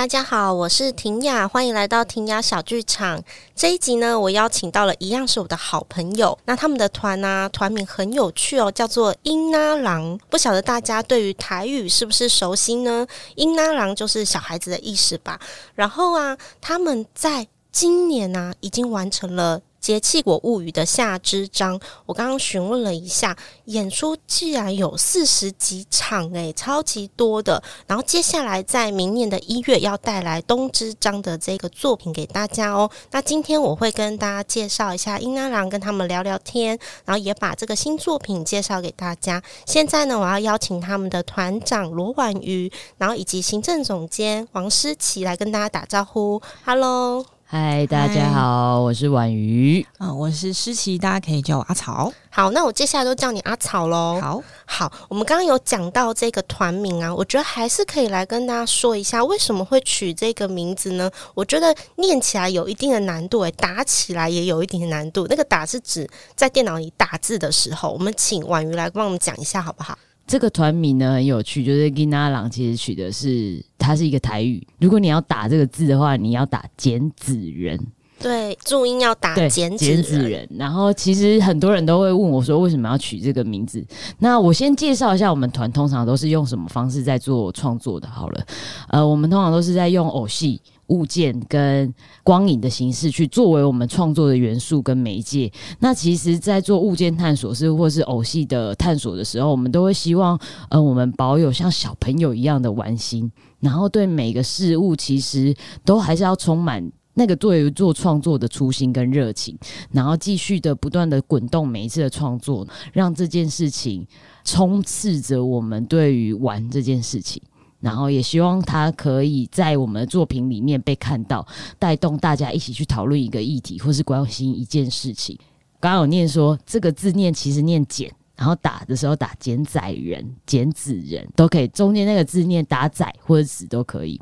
[0.00, 3.22] 大家好，我是婷雅，欢迎来到婷雅小剧场。
[3.54, 10.18] 这一集呢，我邀请到了一样是我的好朋友，那他们的团呢、团名很有趣哦，叫做英拉郎。
[10.30, 13.06] 不晓得大家对于台语是不是熟悉呢？
[13.34, 15.38] 英拉郎就是小孩子的意思吧。
[15.74, 19.58] 然后啊，他们在今年呢、已经完成了。
[19.90, 27.60] 《节气国物语》的下之章，我刚刚询问了一下，演出竟然有四十几场，诶，超级多的。
[27.88, 32.88] 然后接下来在明年的一月要带来冬之章的这个作品给大家哦。
[33.10, 39.42] 那今天我会跟大家介绍一下囡仔人，跟他们聊聊天，然后也把这个新作品介绍给大家。
[39.66, 46.40] 现在呢，我要邀请他们的团长罗婉瑜，然后以及行政总监王诗琪来跟大家打招呼。
[46.64, 47.39] Hello。
[47.52, 52.12] 嗨，大家好，Hi, 我是婉瑜，嗯，我是诗琪，大家可以叫我阿草。
[52.30, 54.20] 好，那我接下来都叫你阿草喽。
[54.22, 61.10] 好，好，我们刚刚有讲到这个团名啊，我觉得还是可以来跟大家说一下，为什么会取这个名字呢？
[61.34, 65.26] 我觉得念起来有一定的难度，诶，打起来也有一定的难度。
[65.28, 69.98] 那个打是指在电脑里打字的时候，我们请婉瑜来帮我们讲一下，好不好？
[70.30, 74.64] 这个团名呢很有趣，就是 Ginarang，其实取的是它是一个台语。
[74.78, 77.76] 如果你要打这个字的话，你要打剪纸人，
[78.20, 80.48] 对，注音要打剪纸人，人。
[80.58, 83.84] 然后其实很多人都会问我说，为什么要取这个名字？
[84.18, 88.06] 那我先介绍一下，我们团通常都是用什么方式在做创作的？
[88.08, 88.46] 好了，
[88.88, 90.60] 呃，我们通常都是在用偶戏。
[90.90, 95.48] 物件跟光影的形式去作为我们创作的元素跟媒介。
[95.78, 100.36] 那其实，在做物件探索是或是偶戏的探索的时候，我们都会希望，
[100.68, 106.90] 呃，我们保有像小朋友一样的玩心，然后对每个事物其实都还是要充满
[107.20, 109.54] 那个对于做创作的初心跟热情，
[109.92, 114.06] 然后继续的不断的滚动每一次的创作，让这件事情
[114.42, 117.42] 充斥着我们对于玩这件事情。
[117.78, 121.46] 然后也希望他可以在我们的作品里面被看到，
[121.78, 125.38] 带动大家一起去讨论一个议题，或是关心一件事情。
[125.78, 134.18] 刚刚有念说这个字念其实念剪，然后打的时候打剪仔人、剪纸人都可以，中间那个字念打仔或者纸都可以。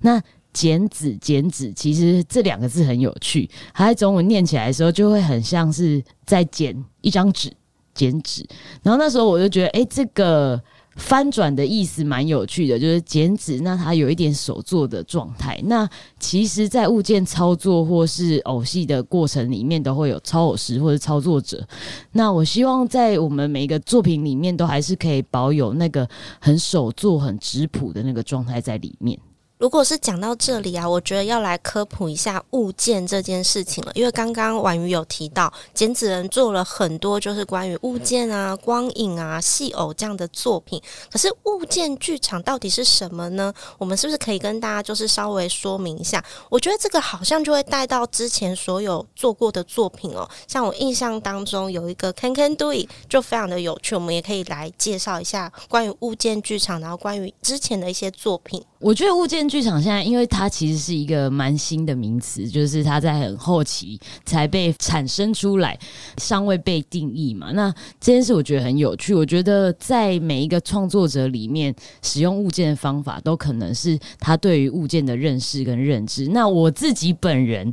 [0.00, 0.20] 那
[0.52, 7.52] 剪纸、剪纸其实这两个字很有趣，它在中文念起来的时候就会很像是在剪一张纸、
[7.94, 8.46] 剪纸。
[8.82, 10.62] 然后那时候我就觉得，哎，这个。
[10.96, 15.58] 翻转的意思蛮有趣的，就是剪纸，那它有一点手作的状态。
[15.64, 15.88] 那
[16.20, 21.66] 其实，在物件操作或是偶戏的过程里面，都会有操偶师或者操作者。
[22.10, 26.06] 那我希望在我们每一个作品里面，都还是可以保有那个
[26.38, 29.18] 很手作、很质朴的那个状态在里面。
[29.62, 33.92] 如果是讲到这里啊，我觉得要来科普一下物件这件事情了。
[33.94, 40.82] 因为刚刚婉瑜有提到，剪纸人做了很多就是关于物件啊、光影啊、戏偶这样的作品。
[41.12, 43.54] 可是物件剧场到底是什么呢？
[43.78, 46.20] 我们是不是可以跟大家就是稍微说明一下？
[46.50, 50.28] 我觉得这个好像就会带到之前所有做过的作品哦。
[50.48, 58.64] 像我印象当中有一个 Can Can Do It 就非常的有趣，我们也可以来介绍一下关于物件剧场，然后关于之前的一些作品。
[58.82, 65.78] 我觉得物件剧场现在，因为它其实是一个蛮新的名词，就是它在很后期才被产生出来，
[66.18, 67.52] 尚未被定义嘛。
[67.52, 69.14] 那这件事我觉得很有趣。
[69.14, 71.72] 我觉得在每一个创作者里面，
[72.02, 76.26] 使用物件的方法，都可能是他对于物件的认识跟认知。
[76.26, 77.72] 那我自己本人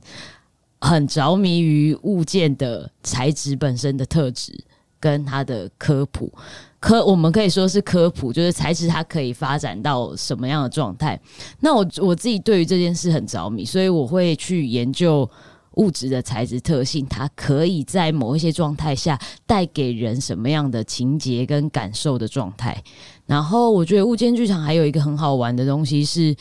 [0.80, 4.54] 很着迷于物件的材质本身的特质
[5.00, 6.32] 跟它的科普。
[6.80, 11.20] 科，我们可以说是科普，就是材质它可以发展到什么样的状态。
[11.60, 15.30] 那我我自己对于这件事很着迷，所以我会去研究
[15.76, 22.82] 物质的材质特性，它可以在某一些状态下带给人什么样的情节跟感受的状态。
[23.26, 26.36] 然后我觉得物间剧场还有一个很好玩的东西是。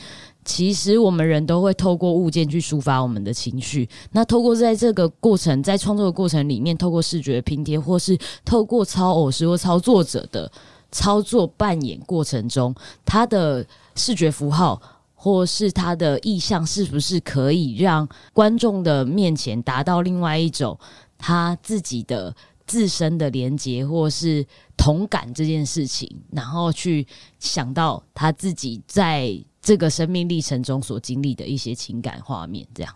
[0.49, 3.87] 其实我们人都会透过物件去抒发我们的情绪。
[4.13, 8.17] 那透过在这个过程，在创作的过程里面，透过视觉拼贴，或是
[8.47, 10.51] 透过操偶师或操作者的
[10.91, 12.75] 操作扮演过程中，
[13.05, 13.65] 他的
[13.95, 14.81] 视觉符号
[15.15, 20.79] 或是他的意象，是不是可以让观众的面前达到另外一种
[21.19, 22.35] 他自己的
[22.67, 24.47] 自身的连接，或是
[24.79, 27.07] 同感这件事情，然后去
[27.39, 29.39] 想到他自己在。
[29.69, 32.95] 这个生命历程中所经历的一些情感画面，这样。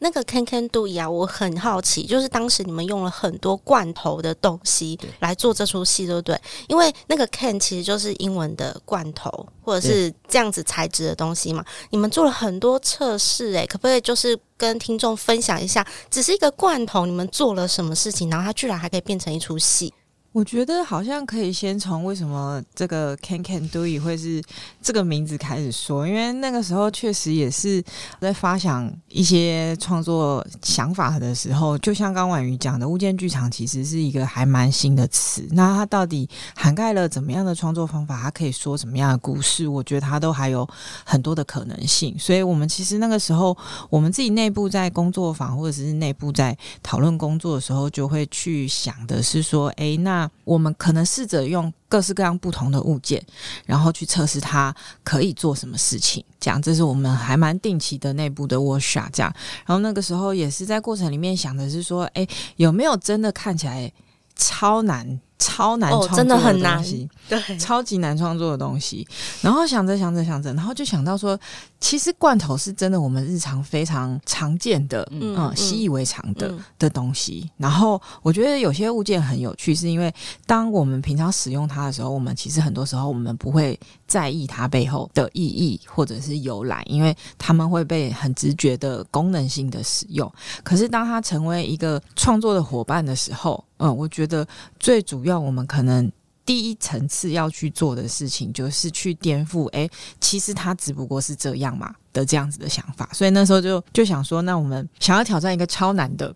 [0.00, 6.38] 那个 Can Can Do 啊，我很好奇，就是当时你们用了很多罐头的东西来做这出戏，对不对？
[6.68, 9.30] 因为那个 Can 其实就是英文的罐头，
[9.62, 11.64] 或者是这样子材质的东西嘛。
[11.88, 19.94] 你们做了很多测试，诶，可不可以就是跟听众分享一下，只是一个罐头，你们做了什么事情，然后它居然还可以变成一出戏？
[20.32, 24.40] 我觉得好像可以先从为什么这个 Can Can Do It 会是
[24.80, 27.82] 这个名字开始说，因为那个时候确实也是
[28.20, 35.44] 在发想一些创作想法的时候，就像刚婉瑜讲的，物件剧场其实是一个还蛮新的词。
[35.50, 38.22] 那它到底涵盖了怎么样的创作方法？
[38.22, 39.66] 它可以说什么样的故事？
[39.66, 40.64] 我觉得它都还有
[41.04, 42.16] 很多的可能性。
[42.16, 43.56] 所以我们其实那个时候，
[43.88, 50.19] 我们自己内部在工作坊或者是内部在讨论工作的时候，就会去想的是说，哎，那。
[50.20, 53.24] 那我们可能试着用各式各样不同的物件，
[53.64, 56.22] 然后去测试它可以做什么事情。
[56.38, 59.08] 这样，这是我们还蛮定期的内部的 workshop。
[59.12, 59.32] 这样，
[59.64, 62.26] 然后那个时候也是在过程里面想的是说，哎，
[62.56, 63.90] 有没有真的看起来
[64.36, 65.20] 超难？
[65.42, 66.84] 超难创作的东西，哦，真的很难，
[67.26, 69.08] 对，超级难创作的东西。
[69.40, 71.38] 然后想着想着想着，然后就想到说，
[71.80, 77.50] 其实罐头是真的我们日常非常常见的，嗯，嗯习以为常的、嗯、的东西。
[77.56, 80.12] 然后我觉得有些物件很有趣，是因为
[80.46, 90.30] 当我们平常使用它的时候，我们其实很多时候我们不会在意它背后的意义或者是由来，因为他们会被很直觉的功能性的使用。
[90.62, 94.46] 可是当它成为一个创作的伙伴的时候，嗯，我觉得
[94.78, 96.12] 最主要，我们可能
[96.44, 99.88] 第一层次要去做的事情，就是去颠覆，哎，
[100.20, 103.08] 其实它只不过是这样嘛的这样子的想法。
[103.12, 106.34] 所以那时候就就想说，那我们想要挑战一个超难的。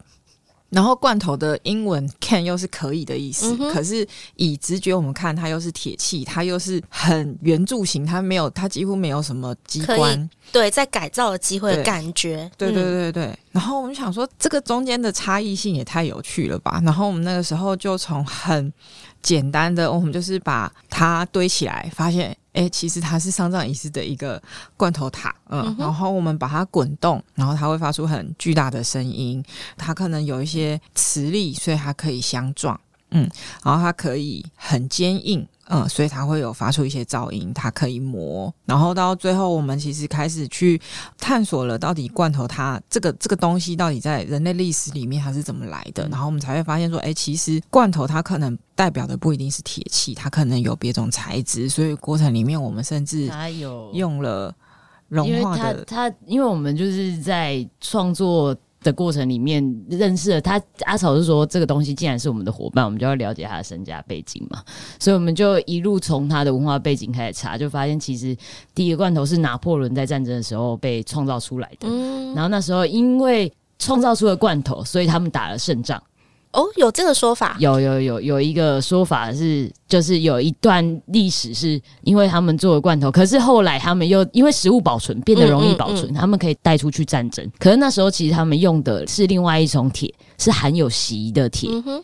[0.70, 4.04] 然后罐头的英文 can 又是可以的意思，嗯、可是
[4.34, 13.26] 以直觉我们看它又是铁器，它又是很圆柱形，它没有，它几乎没有什么机关，对，在改造的机会的感觉，对对对对对。
[13.26, 16.80] 嗯、然后我们想说，这个中间的差异性也太有趣了吧？
[16.84, 18.72] 然后我们那个时候就从很
[19.24, 22.36] 简单的，我们就是把它堆起来，发现。
[22.52, 24.40] 哎，其实它是丧葬仪式的一个
[24.76, 29.44] 罐头塔，嗯，嗯然后我们把它滚动，然后它会发出很巨大的声音，
[29.76, 32.80] 它可能有一些磁力，所以它可以相撞，
[33.10, 33.28] 嗯，
[33.64, 35.44] 然后它可以很坚硬。
[35.74, 40.80] 嗯，所以它会有发出一些噪音，它可以磨，然后到最后，我们其实开始去
[41.18, 53.28] 探索了，到底罐头它这个这个东西到底在人类历史里面它是怎么来的，然后我们才会发现说，哎，其实罐头它可能代表的不一定是铁器，它可能有别种材质，所以过程里面我们甚至
[53.92, 54.54] 用了
[55.08, 58.56] 融化的，它它，因为我们就是在创作。
[58.84, 64.62] 的过程里面认识了他，阿草是说这个东西既然是我们的伙伴，我们就要了解他的身家背景嘛，
[65.00, 68.36] 所以我们就一路从他的文化背景开始查，就发现其实
[68.75, 76.00] 第一个罐头是拿破仑在战争的时候被创造出来的，嗯，然后那时候因为创造出了罐头，所以他们打了胜仗。
[76.54, 77.56] 哦，有这个说法？
[77.58, 87.44] 有有有有一个说法是，就是有一段历史是因为他们做了罐头，可是后来他们又因为食物保存变得容易保存，嗯嗯嗯、他们可以带出去战争。
[87.58, 92.00] 可是那时候其实他们用的是另外一种铁，是含有锡的铁，嗯、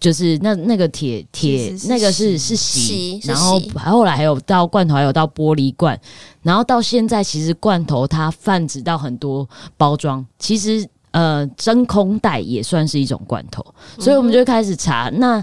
[0.00, 5.96] 就是那那个铁铁那个是是锡，然后后来还有到罐头，还有到玻璃罐，
[6.42, 10.84] 然后到现在其实罐头它泛指到很多包装，其实。
[11.12, 13.64] 呃，真空袋也算是一种罐头，
[13.98, 15.42] 所以我们就开始查，那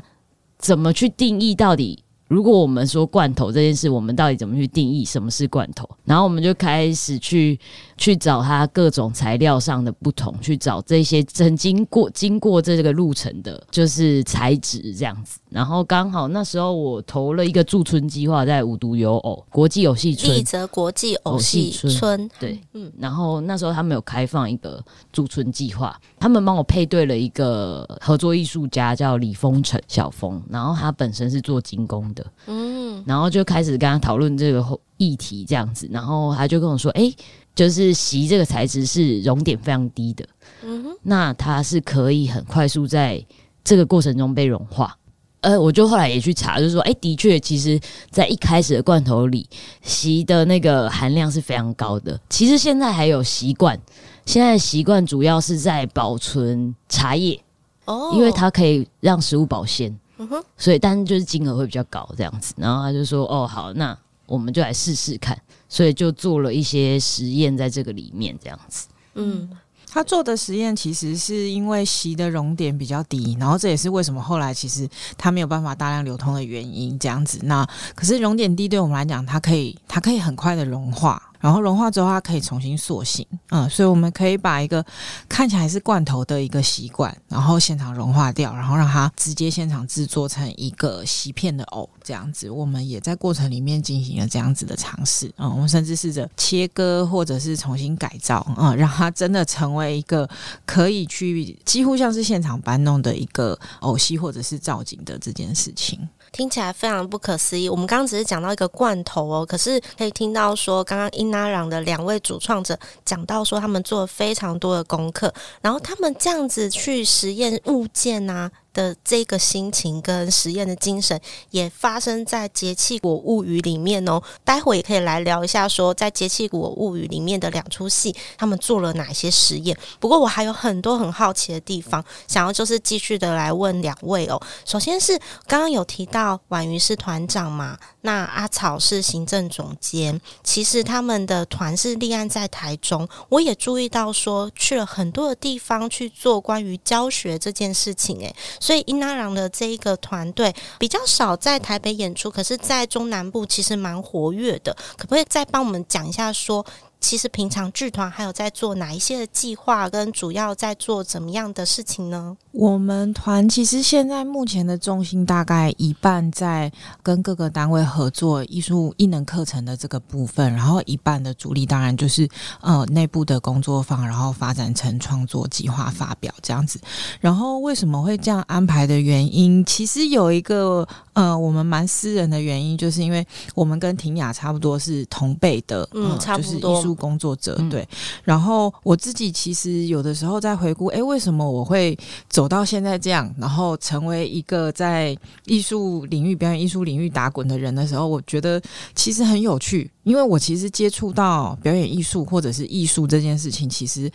[0.60, 2.04] 怎么去定义到底？
[2.27, 5.89] 如果我们说罐头这件事，我们到底怎么去定义什么是罐头？
[6.05, 7.60] 然后我们就开始去
[7.98, 15.39] 去找它各种材料上的不同，去找这些曾经过经过这个路程的，就是材质这样子。
[15.50, 22.91] 然后刚好那时候我投了一个驻村计划，在五毒有偶国际偶戏村，立泽国际偶戏村，村对，嗯。
[23.00, 33.03] 然后那时候他们有开放一个驻村计划，他们帮我配对了一个合作艺术家叫李丰成小丰，然后他本身是做精工的，嗯。
[33.08, 34.63] 然后就开始跟他讨论这个
[34.98, 37.12] 议题这样子，然后他就跟我说：“哎，
[37.56, 40.25] 就是席这个材质是熔点非常低的，
[40.63, 43.25] 嗯哼，那它是可以很快速在
[43.63, 44.96] 这个过程中被融化。”
[45.41, 47.79] 呃，我就后来也去查，就是说，哎，的确，其实，
[48.12, 49.48] 在一开始的罐头里，
[49.81, 52.19] 锡的那个含量是非常高的。
[52.29, 53.79] 其实现在还有习惯，
[54.25, 57.39] 现在习惯主要是在保存茶叶
[57.86, 62.53] 哦，因为它可以让食物保鲜，嗯哼，所以但是就是金额会比较高这样子。
[62.58, 69.50] 然后他就说，哦，好，那我们就来试试看，所以就做了一些实验在这个里面这样子，嗯。
[69.91, 76.98] 他做的实验其实是因为席的熔点比较低，然后这也是为什么后来其实它没有办法大量流通的原因。
[77.00, 81.28] 这样子，那可是熔点低对我们来讲，它可以它可以很快的融化。
[81.39, 84.86] 然后融化之后它可以重新塑形，嗯，所以我们可以把一个
[85.27, 100.29] 看起来是罐头的一个习惯，然后现场融化掉，然后让它直接现场制作成一个锡片的藕，这样子，我们也在过程里面进行了这样子的尝试，嗯，我们甚至试着切割或者是重新改造，嗯，让它真的成为一个
[100.65, 106.08] 可以去几乎像是现场搬弄的一个藕锡或者是造景的这件事情。
[106.31, 107.69] 听起来非常不可思议。
[107.69, 118.51] 我们刚刚只是讲到一个罐头哦，可是可以听到说，刚刚英拉朗的两位主创者讲到说，他们做了非常多的功课，然后他们这样子去实验物件啊。
[118.79, 121.19] 的这个心情跟实验的精神
[121.50, 124.21] 也发生在《节气国物语》里面哦。
[124.45, 129.77] 待会也可以来聊一下，说在《节气国物语》里面的两出戏，他们做了哪些实验。
[130.00, 134.41] 不过我还有很多很好奇的地方，想要就是继续的来问两位哦。
[134.63, 140.21] 首先是刚刚有提到婉瑜是团长嘛，那阿草是行政总监。
[140.41, 148.33] 其实他们的团是立案在台中，我也注意到说去了很多的地方去做关于教学这件事情，诶。
[148.69, 154.71] 所以英拉朗的这一个团队比较少在台北演出，可是在中南部其实蛮活跃的。
[154.95, 156.63] 可不可以再帮我们讲一下说，
[157.00, 162.36] 其实平常剧团还有在做哪一些的计划，跟主要在做怎么样的事情呢？
[162.51, 172.27] 我们团其实现在目前的重心大概一半在跟各个单位合作艺术艺能课程的这个部分，然后一半的主力当然就是
[172.62, 176.79] 呃内部的工作坊，然后发展成创作计划发表这样子。
[177.20, 180.88] 然后为什么会这样安排的原因，其实有一个
[181.19, 186.59] 呃我们蛮私人的原因，就是因为我们跟婷雅差不多是同辈的，嗯，呃、差不多。
[186.59, 187.88] 就是艺术工作者对，
[188.23, 191.97] 然后我自己其实有的时候在回顾，哎，为什么我会
[192.29, 198.61] 走到现在这样，然后成为一个在艺术领域、表演艺术领域打滚的人的时候，我觉得
[198.95, 204.09] 其实很有趣，因为我其实接触到表演艺术或者是艺术这件事情，其实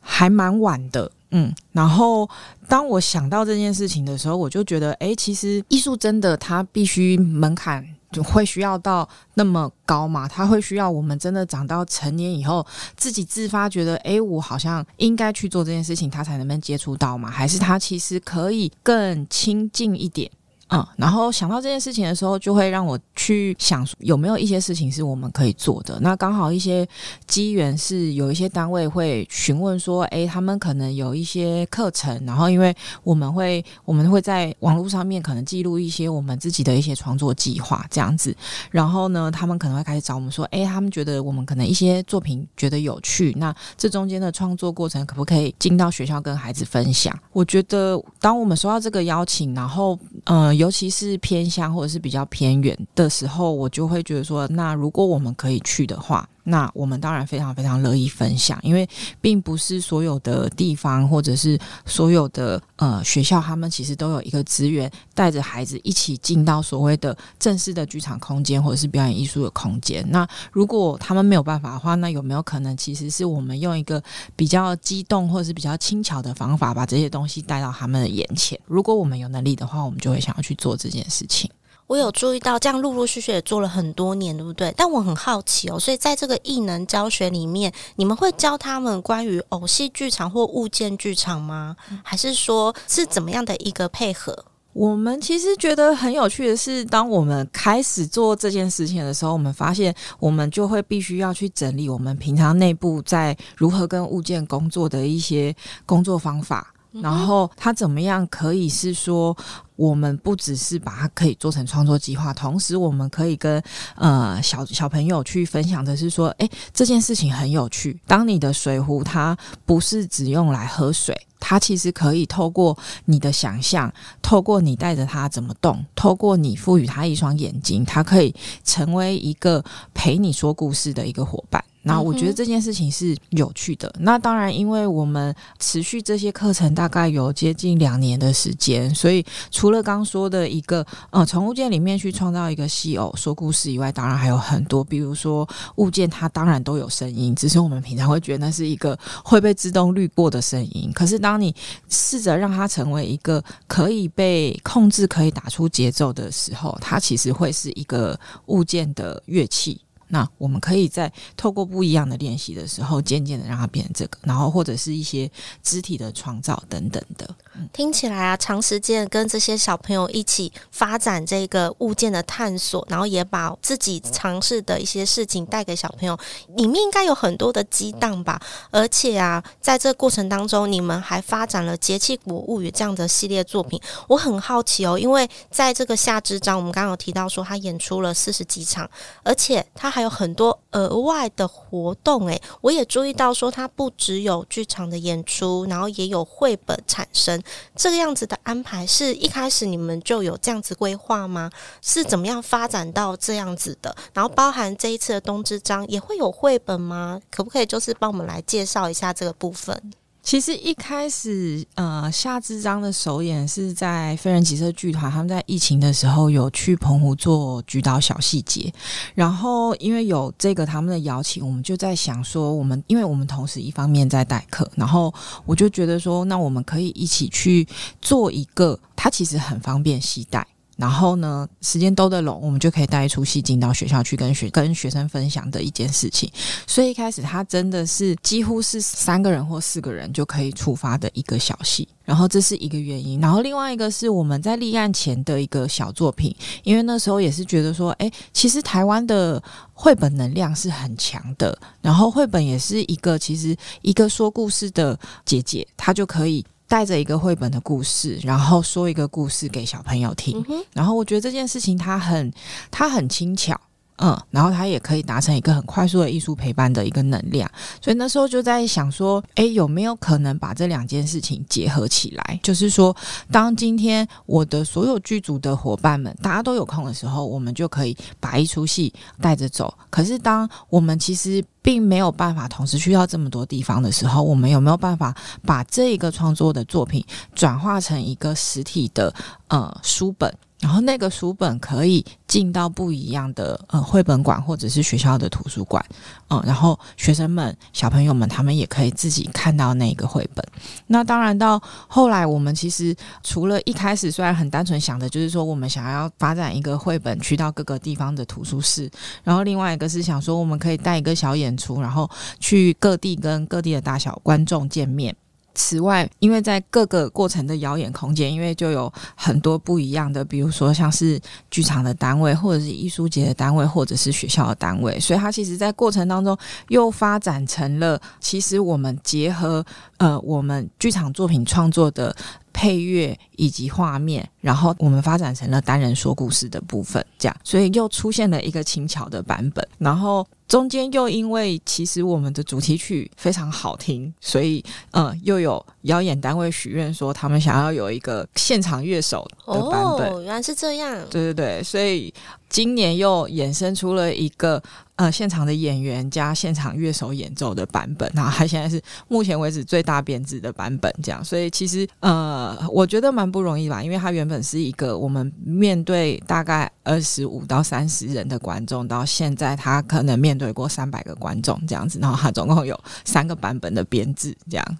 [0.00, 2.28] 还蛮晚的，嗯，然后
[2.66, 7.86] 当我想到这件事情的时候，我就觉得，哎，其实艺术真的它必须门槛。
[8.10, 10.26] 就会需要到那么高嘛？
[10.26, 12.66] 他会需要我们真的长到成年以后，
[12.96, 17.30] 自己自发觉得，哎，我好像应该去做这件事情，他才能不能接触到嘛？
[17.30, 20.30] 还是他其实可以更亲近一点？
[20.70, 25.98] 嗯，然后想到这件事情的时候，就会让我去想有没有一些事情是我们可以做的。
[26.00, 26.86] 那刚好一些
[27.26, 38.36] 机缘是有一些单位会询问说，哎，他们可能有一些课程，然后因为我们会我们会在网络上面可能记录一些我们自己的一些创作计划这样子。
[38.70, 47.18] 然后呢，他们可能会开始找我们说，哎，他们觉得我们可能一些作品觉得有趣，那这中间的创作过程可不可以进到学校跟孩子分享？
[47.32, 50.57] 我觉得当我们收到这个邀请，然后呃。
[50.58, 56.28] 尤其是偏乡或者是比较偏远的时候，我就会觉得说，那如果我们可以去的话。
[56.48, 58.88] 那我们当然非常非常乐意分享，因为
[59.20, 70.04] 并不是所有的地方或者是所有的呃学校，他们其实都有一个资源，带着孩子一起进到所谓的正式的剧场空间或者是表演艺术的空间。
[70.10, 74.02] 那如果他们没有办法的话，那有没有可能其实是我们用一个
[74.34, 78.58] 比较激动或者是比较轻巧的方法，把这些东西带到他们的眼前？
[78.66, 81.50] 如果我们有能力的话，我们就会想要去做这件事情。
[81.88, 84.72] 我有注意到，这样陆陆续续也做了很多年，对不对？
[84.76, 91.74] 但我很好奇哦，所以在这个艺能教学里面，你们会教他们关于偶戏剧场或物件剧场吗？
[92.04, 94.44] 还是说是怎么样的一个配合？
[94.74, 109.36] 我们其实觉得很有趣的是，当我们开始做这件事情的时候，我们发现我们就会必须要去整理我们平常内部在如何跟物件工作的一些工作方法，然后它怎么样可以是说。
[109.78, 113.62] 我们不只是把它可以做成创作计划，同时我们可以跟
[113.94, 117.96] 呃小小朋友去分享的是说，哎，这件事情很有趣。
[118.04, 129.64] 当你的水壶它不是只用来喝水，它其实可以透过你的想象，透过你带着它怎么动，透过你赋予它一双眼睛，它可以成为一个
[129.94, 131.62] 陪你说故事的一个伙伴。
[131.88, 133.92] 那我觉得这件事情是有趣的。
[133.98, 150.92] 那当然，因为我们持续这些课程大概有接近两年的时间，所以除了刚说的一个呃从物件里面去创造一个戏偶说故事以外，当然还有很多，比如说物件它当然都有声音，只是我们平常会觉得那是一个会被自动滤过的声音。
[150.94, 151.54] 可是当你
[151.88, 159.80] 试着让它成为一个可以被控制、可以打出节奏的时候，它其实会是一个物件的乐器。
[160.08, 165.30] 那我们可以在透过不一样的练习的时候，渐渐的让它变成这个，然后或者是一些
[165.62, 167.28] 肢体的创造等等的。
[167.72, 176.16] 听起来啊，长时间跟这些小朋友一起发展这个物件的探索，然后也把自己尝试的一些事情带给小朋友，
[176.56, 178.40] 里面应该有很多的激荡吧。
[178.70, 183.80] 而且啊，在这过程当中，你们还发展了《节气国物语》这样的系列作品。
[184.06, 188.88] 我很好奇哦，因为在这个夏之章，我们刚刚有提到说他演出了四十几场，
[189.24, 192.28] 而且他还还有很多额外的活动。
[192.28, 197.42] 诶，我也注意到说，它不只有剧场的演出，然后也有绘本产生。
[197.74, 201.50] 这个样子的安排是一开始你们就有这样子规划吗？
[201.82, 203.92] 是怎么样发展到这样子的？
[204.12, 207.20] 然后包含这一次的冬之章也会有绘本吗？
[207.28, 209.92] 可不可以就是帮我们来介绍一下这个部分？
[210.28, 218.70] 其实一开始，呃，夏之章的首演是在飞人集社剧团，他们在疫情的时候有去澎湖做菊岛小戏节，
[219.14, 225.10] 然后因为有这个他们的邀请，我们就在想说，我们因为我们同时一方面在代课，然后
[225.46, 227.66] 我就觉得说，那我们可以一起去
[228.02, 230.46] 做一个，它其实很方便携带。
[230.78, 236.30] 然后呢，时间兜得拢，我们就可以带一出戏进到学校去跟学跟学生分享的一件事情。
[236.68, 241.88] 所以一开始他真的是几乎是三个人或四个人就可以出发的一个小戏。
[242.04, 243.20] 然后这是一个原因。
[243.20, 249.42] 然后另外一个是我们在立案前的一个小作品，因为那时候也是觉得说，哎，其实台湾的
[249.74, 251.58] 绘本能量是很强的。
[251.82, 256.46] 然后绘本也是一个其实一个说故事的姐姐，她就可以。
[256.68, 260.44] 带着一个绘本的故事，然后说一个故事给小朋友听。
[260.48, 262.32] 嗯、然后我觉得这件事情它很，
[262.70, 263.58] 它很轻巧。
[263.98, 267.50] 嗯，然后他也可以达成一个很快速的艺术陪伴的一个能量，
[267.80, 272.40] 所以那时候就在想说，诶，有没有可能把这两件事情结合起来？
[272.42, 272.96] 就是说，
[273.30, 279.72] 当今天我的所有剧组的伙伴们大家都有空的时候，我们就可以把一出戏带着走。
[279.90, 285.14] 可是，当我们其实并没有办法同时去到这么多地方的时候，我们有没有办法
[285.44, 289.12] 把这一个创作的作品转化成一个实体的
[289.48, 290.32] 呃书本？
[290.60, 295.84] 然后那个书本可以进到不一样的呃绘本馆或者是学校的图书馆，
[296.30, 300.44] 嗯，然后学生们、小朋友们他们也可以自己看到那个绘本。
[300.88, 308.90] 那当然到后来，我们其实除了一开始虽然很单纯想的就是说我们想要发展一个绘本去到各个地方的图书室，
[309.22, 315.14] 然后另外一个是想说我们可以带一个小演出，然后去各地跟各地的大小观众见面。
[315.58, 329.66] 此外，因为在各个过程的表演空间，因为就有很多不一样的，比如说像是剧场的单位，或者是艺术节的单位，或者是学校的单位，所以它其实，在过程当中又发展成了，其实我们结合
[329.96, 332.14] 呃我们剧场作品创作的
[332.58, 340.26] 配乐以及画面，然后我们发展成了单人说故事的部分，这样，所以又出现了一个轻巧的版本，然后。
[340.48, 350.10] 中间又因为其实我们的主题曲非常好听，所以嗯，又有表演单位许愿说他们想要有一个现场乐手的版本。
[350.10, 350.96] 哦，原来是这样。
[351.10, 352.10] 对对对，所以
[352.48, 354.62] 今年又衍生出了一个。
[354.98, 374.78] 呃，现场的演员加现场乐手演奏的版本，然后他现在是目前为止最大编制的版本，这样，所以其实呃，我觉得蛮不容易吧，因为他原本是一个我们面对大概二十五到三十人的观众，到现在他可能面对过三百个观众这样子，然后他总共有三个版本的编制，这样。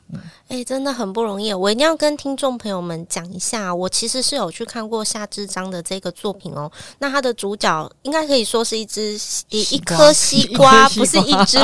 [0.48, 9.18] 哎、欸，真的很不容易，我一定要跟听众朋友们讲一下，我其实是有去看过夏之章的这个作品哦，那他的主角应该可以说是一只
[9.50, 10.12] 一一颗。
[10.12, 11.58] 西瓜 不是一只，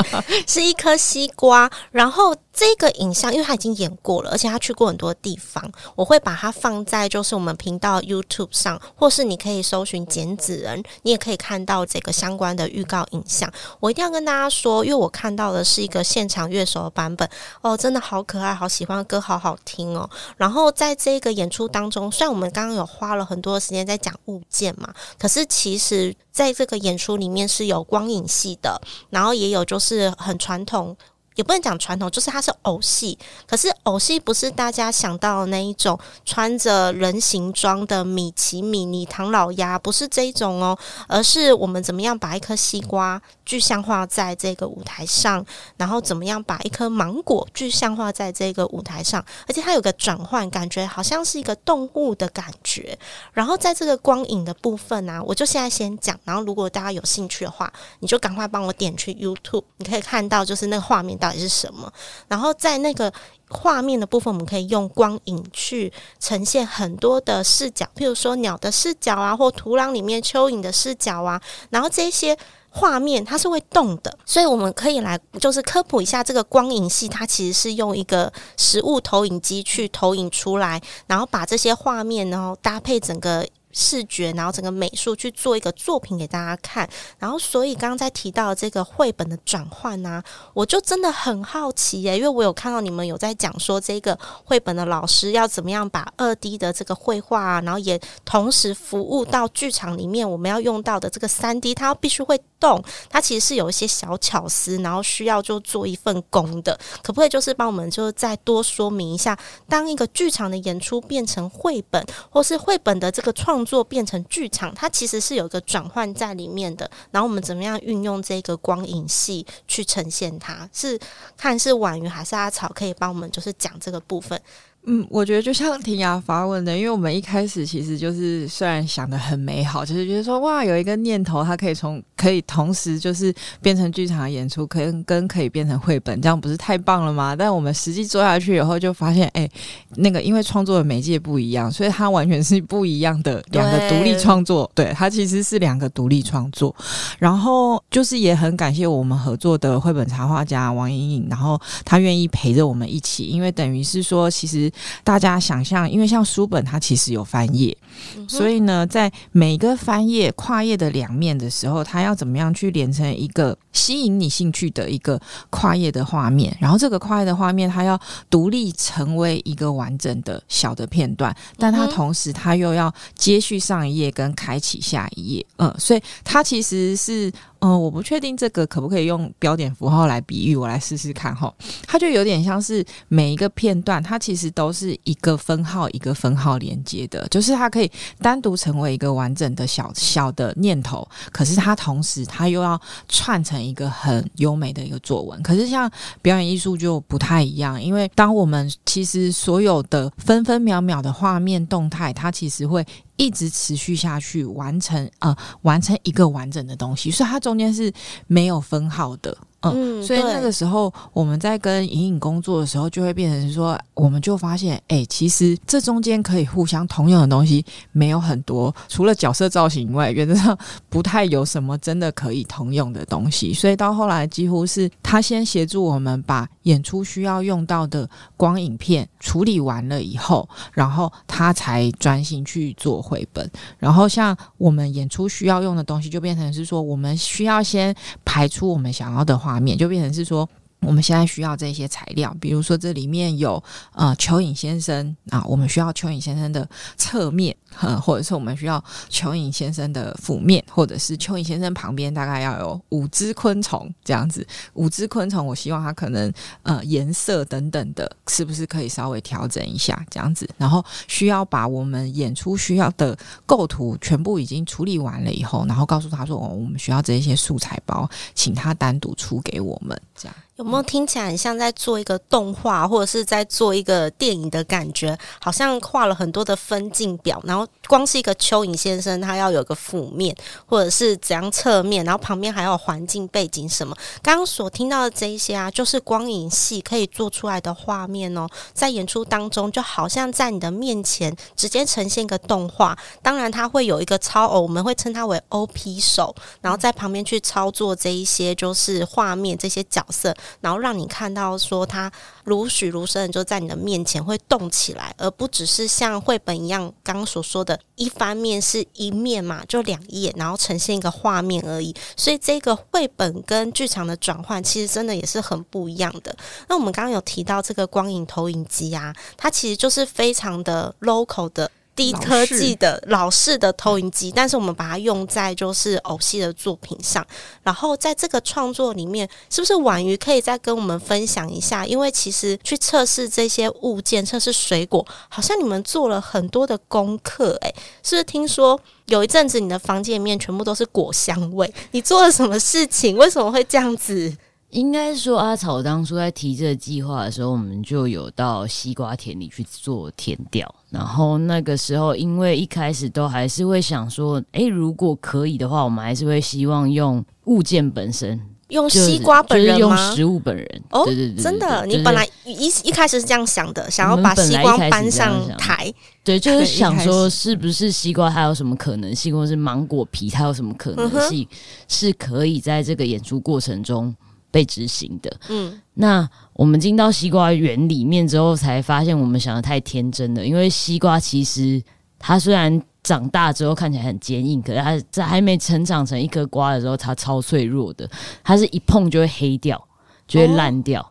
[0.47, 1.69] 是一颗西瓜。
[1.91, 13.51] 然后这个影像，因为他已经演过了，而且他去过很多地方，我会把它放在就是我们频道 YouTube 上，或是你可以搜寻剪纸人，你也可以看到这个相关的预告影像。
[13.81, 17.29] 我一定要跟大家说，因为我看到的是一个现场乐手的版本，
[17.61, 20.09] 哦，真的好可爱，好喜欢，歌好好听哦。
[20.37, 30.95] 然后在这个演出当中，虽然我们刚刚有花了很多的时间在讲物件嘛，可是其实在这个演出里面是有光影戏的，然后也有就是很传统，
[31.35, 33.17] 也不能讲传统，就是它是偶戏。
[33.45, 45.45] 可是偶戏不是大家想到的那一种穿着人形装的米奇、米妮、唐老鸭，不是这一种哦，而是我们怎么样把一颗西瓜具象化在这个舞台上，
[45.77, 52.97] 然后怎么样把一颗芒果具象化在这个舞台上，而且它有个转换，感觉好像是一个动物的感觉。
[53.33, 61.91] 然后在这个光影的部分呢、啊，我就现在先讲，然后如果大家有兴趣的话，你就赶快帮我点去 YouTube，你可以看到就是那个画面到底是什么。
[62.27, 63.11] 然后在那个
[63.49, 71.41] 画面的部分，我们可以用光影去呈现很多的视角，譬如说鸟的视角啊，或土壤里面蚯蚓的视角啊。
[71.69, 72.37] 然后这些
[72.69, 83.47] 画面它是会动的，所以我们可以来就是科普一下这个光影戏，它其实是用一个实物投影机去投影出来，然后把这些画面然后搭配整个。
[83.75, 116.89] 视觉，然后整个美术去做一个作品给大家看，然后所以刚刚在提到这个绘本的转换呢，我就真的很好奇耶，因为我有看到你们有在讲说这个绘本的老师要怎么样把二 D 的这个绘画啊，然后也同时服务到剧场里面我们要用到的这个三 D，它必须会动，它其实是有一些小巧思，然后需要就做一份工的，可不可以就是帮我们就再多说明一下，当一个剧场的演出变成绘本，或是绘本的这个创做变成剧场，它其实是有一个转换在里面的。
[117.11, 120.69] 然后我们怎么样运用这个光影戏去呈现它？
[120.71, 120.99] 是
[121.35, 124.39] 看是婉瑜还是阿草可以帮我们就是讲这个部分？
[124.87, 137.35] 嗯，我觉得就像庭雅发问的，因为我们一开始其实就是虽然想得很美好，就是觉得说哇，有一个念头，它可以从可以同时就是变成剧场演出，可以跟可以变成绘本，这样不是太棒了吗？
[137.35, 139.49] 但我们实际做下去以后，就发现，哎，
[139.95, 144.69] 那个因为创作的媒介不一样，所以它完全是不一样的两个独立创作。
[144.75, 146.75] 对，对，它其实是两个独立创作。
[147.17, 154.71] 然后就是也很感谢我们合作的绘本插画家王莹莹，然后她愿意陪着我们一起，因为等于是说，其实。
[155.03, 157.75] 大家想象，因为像书本，它其实有翻页，
[158.15, 166.55] 嗯、所以呢，在每个翻页跨页的两面的时候，它要怎么样去连成一个吸引你兴趣的一个跨页的画面？
[166.59, 175.45] 然后这个跨页的画面，它要独立成为一个完整的小的片段，但它同时它又要接续上一页跟开启下一页。
[175.57, 177.31] 嗯，所以它其实是。
[177.59, 181.53] 嗯、我不确定这个可不可以用标点符号来比喻，我来试试看哈。
[181.87, 195.41] 它就有点像是每一个片段，它其实都是一个分号一个分号连接的，就是它可以单独成为一个完整的小小的念头，可是它同时它又要串成一个很优美的一个作文。
[195.41, 195.89] 可是像
[196.21, 202.85] 表演艺术就不太一样，因为当我们其实所有的分分秒秒的画面动态，它其实会。
[203.17, 207.91] 一直持续下去，完成呃，完成一个完整的东西，所以它中间是
[208.27, 209.37] 没有分号的。
[209.73, 220.57] 嗯，所以那个时候我们在跟隐隐工作的时候，就会变成说，我们就发现，哎、欸，其实这中间可以互相通用的东西没有很多，除了角色造型以外，原则上
[220.89, 223.53] 不太有什么真的可以通用的东西。
[223.53, 233.49] 所以到后来，几乎是他先协助我们把演出需要用到的光影片处理完了以后，然后他才专心去做绘本。
[233.77, 240.47] 然后像我们演出需要用的东西，就变成是说，我们需要先排出我们想要的面就变成是说，
[240.81, 243.63] 我们现在需要这些材料，比如说这里面有
[243.93, 254.45] 呃蚯蚓先生啊，我们需要蚯蚓先生的侧面，呃，或者是我们需要蚯蚓先生的腹面，或者是蚯蚓先生旁边大概要有五只昆虫这样子。
[254.73, 256.31] 五只昆虫，我希望它可能
[256.63, 260.49] 呃颜色等等的，是不是可以稍微调整一下这样子？
[260.57, 270.35] 然后需要把我们演出需要的构图全部已经处理完了以后，然后告诉他说，哦，我们需要这些素材包，请他单独出给我们这样。
[270.55, 275.17] 有没有听起来很像在做一个动画，或者是在做一个电影的感觉？
[275.41, 283.95] 好像画了很多的分镜表，然后光是一个蚯蚓先生，他要有个俯面，或者是怎样侧面，然后旁边还有环境背景什么。
[284.21, 292.97] 刚刚所听到的这一些啊，就是光影戏可以做出来的画面哦，在演出当中，就好像在你的面前直接呈现一个动画。
[293.21, 300.35] 当然，它会有一个超偶，我们会称它为 OP 手，然后在旁边去操作这一些就是画面这些角色。
[300.61, 302.11] 然后让你看到说它
[302.43, 311.95] 如许如生就在你的面前会动起来，而不只是像绘本一样刚刚所说的一方面是一面嘛，就两页，然后呈现一个画面而已。
[312.17, 316.35] 所以这个绘本跟剧场的转换其实真的也是很不一样的。
[316.67, 321.69] 那我们刚刚有提到这个光影投影机啊，它其实就是非常的 local 的。
[321.95, 327.25] 低科技的老式的投影机，但是我们把它用在就是偶戏的作品上。
[327.63, 331.85] 然后在这个创作里面，是不是婉瑜可以再跟我们分享一下？
[331.85, 337.57] 因为其实去测试这些物件，测试水果，好像你们做了很多的功课。
[337.61, 341.73] 诶，是不是听说有一阵子你的房间里面全部都是果香味？
[341.91, 343.15] 你做了什么事情？
[343.15, 344.35] 为什么会这样子？
[344.71, 350.73] 应该说，阿草当初在提这个计划的时候，我们就有到西瓜田里去做田调。
[350.89, 358.39] 然后那个时候，因为一开始都还是会想说，诶，如果可以的话，我们还是会希望用物件本身。
[358.69, 359.79] 用西瓜本人吗？
[359.79, 371.47] 用食物本人哦，对对对，真的，你本来一一开始是这样想的，想要把西瓜搬上台，对，就是想说是不是西瓜它有什么可能性，或是芒果皮它有什么可能性，
[371.87, 374.13] 是可以在这个演出过程中
[374.55, 375.37] 被执行的。
[375.49, 381.83] 嗯，那我们进到西瓜园里面之后，才发现我们想的太天真了，因为西瓜其实
[382.17, 382.81] 它虽然。
[383.05, 388.09] 长大之后看起来很坚硬，可是它在还没成长成一颗瓜的时候，它超脆弱的。
[388.43, 389.79] 它是一碰就会黑掉，
[390.27, 390.99] 就会烂掉。
[391.01, 391.05] 哦、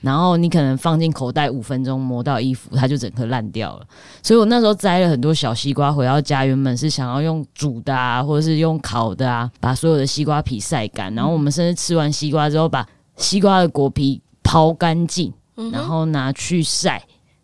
[0.00, 3.86] 然后你可能放进口袋五分钟，摸到衣服，它就整颗烂掉了。
[4.22, 11.14] 所以我那时候摘了很多小西瓜回到家，原本是想要用煮的啊，或者是用烤的啊，把所有的西瓜皮晒干。
[11.14, 12.86] 然后我们甚至吃完西瓜之后，把
[13.16, 15.32] 西瓜的果皮抛干净，
[15.72, 17.02] 然后拿去晒。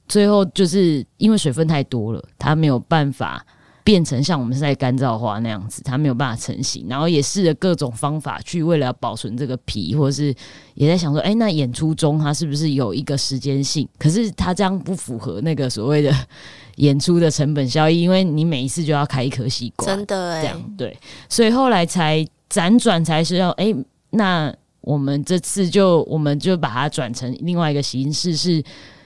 [0.08, 3.44] 最后就是因为水分太多了，它没有办法。
[3.86, 6.84] 变成像我们是在干燥花那样子，它没有办法成型。
[6.88, 10.34] 然后也试了各种方法去为了要保存这个皮，或者是
[10.74, 13.88] 也在想说，哎、欸，那演出中它是不是有一个时间性？
[13.96, 16.12] 可是它这样不符合那个所谓的
[16.78, 20.98] 演出的成本效益，因为你每一次就要开一颗西瓜，真的哎，这样对。
[21.28, 23.76] 所以后来才辗转才是要，哎、欸，
[24.10, 28.60] 那我们这次就我们就把它转成另外一个形式，是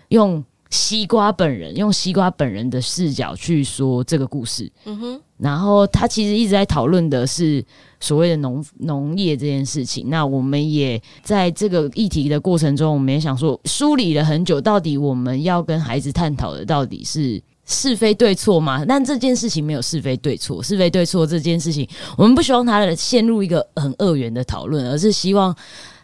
[0.09, 0.43] 用。
[0.71, 7.65] 西瓜本人用西瓜本人的视角去说这个故事，嗯哼，然后他其实一直在讨论的是
[7.99, 10.09] 所谓的农农业这件事情。
[10.09, 18.85] 那我们也在这个议题的过程中，我们也想说梳理了很久，到底我们要跟孩子探讨的到底是是非对错吗？
[18.87, 25.53] 但这件事情没有是非对错，是非对错这件事情，我们不希望他陷入一个很恶缘的讨论，而是希望。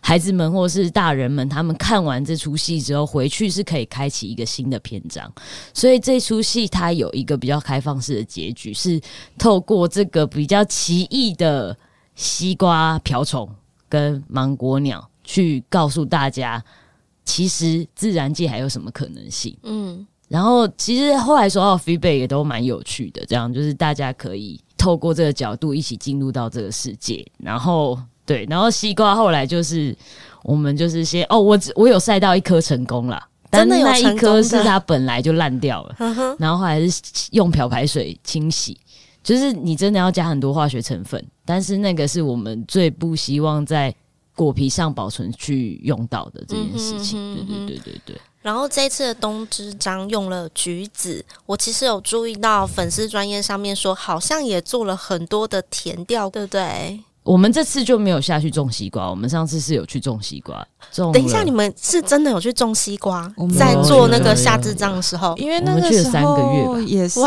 [0.07, 5.29] 孩子们或是大人们，他们看完这出戏之后回去是可以开启一个新的篇章。
[5.75, 9.01] 所以这出戏它有一个比较开放式的结局，是
[9.37, 11.77] 透过这个比较奇异的
[12.15, 13.51] 西瓜瓢虫
[13.89, 16.65] 跟芒果鸟去告诉大家，
[17.25, 19.59] 其实自然界还有什么可能性。
[19.65, 27.99] 嗯，然后其实后来说到 feedback 也都蛮有趣的，这样就是大家可以透过这个角度一起进入到这个世界，然后。
[28.27, 29.97] 对，然后西瓜后来就是
[30.43, 35.97] 我们就是先哦，我我有晒到一颗成功了，但那一颗是它本来就烂掉了，
[36.39, 38.79] 然后后来是用漂白水清洗，
[39.23, 43.95] 就是你真的要加很多化学成分，但是那个是我们最不希望在
[44.35, 48.21] 果皮上保存去用到的这件事情，对对对对对。
[48.43, 57.01] 然后这一次的冬之章用了橘子，我其实有注意到粉丝专业上面说，好像也做了很多的甜调，对不对？
[57.27, 60.65] 我们这次就没有下去种西瓜，我们上次是有去种西瓜。
[60.93, 67.21] 种等一下，你们是真的有去种西瓜，在做那个夏至章的时候，因为那个时候也是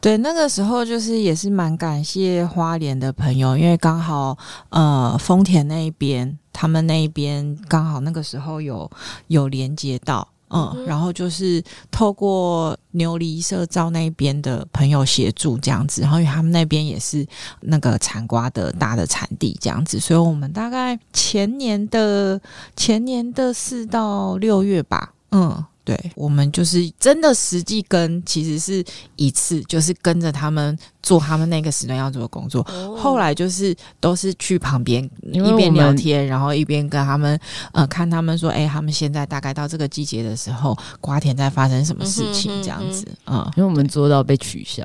[0.00, 4.36] 对，那个时候就是也是蛮感谢花莲的朋友，因为刚好
[4.70, 8.90] 呃丰田那一边，他们那一边刚好那个时候有
[9.28, 10.26] 有连接到。
[10.52, 17.26] 嗯，然后就是透过牛犁社造那边的朋友协助这样子，然后因为他们那边也是
[17.60, 22.40] 那个产瓜的大的产地这样子，所以我们大概前年的
[22.76, 25.64] 前年的四到六月吧，嗯。
[25.84, 28.84] 对，我们就是真的实际跟，其实是
[29.16, 32.64] 一次，就是跟着他们做他们那个时段要做的工作。
[32.72, 37.36] 哦、后来就是都是去旁边一边聊天，然后一边跟他们
[37.72, 43.50] 呃看他们说，哎，他们现在大概到这个季节的时候，瓜田在发生什么事情这样子啊？
[43.56, 44.84] 因为我们做到被取消，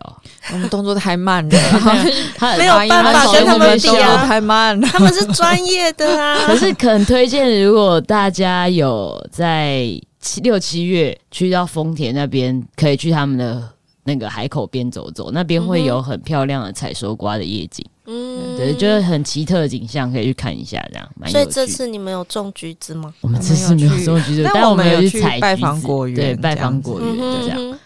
[0.51, 1.59] 我们动作太慢了，
[2.57, 4.87] 没有办法 跟他们比啊，太慢了。
[4.87, 6.39] 他们是专业的啊。
[6.49, 10.01] 可是肯推荐，如果大家有在。
[10.19, 13.69] 七六七月去到丰田那边，可以去他们的
[14.03, 21.09] 那个海口边走走，那边会有很漂亮的采收瓜的夜景，嗯，对，就是很奇特的景象，可以去看一下，这样。
[21.15, 21.33] 蛮有趣。
[21.33, 23.13] 所以这次你们有种橘子吗？
[23.21, 27.79] 我们这次没有种橘子，但我们有去采拜访果园，对，拜访果园这样。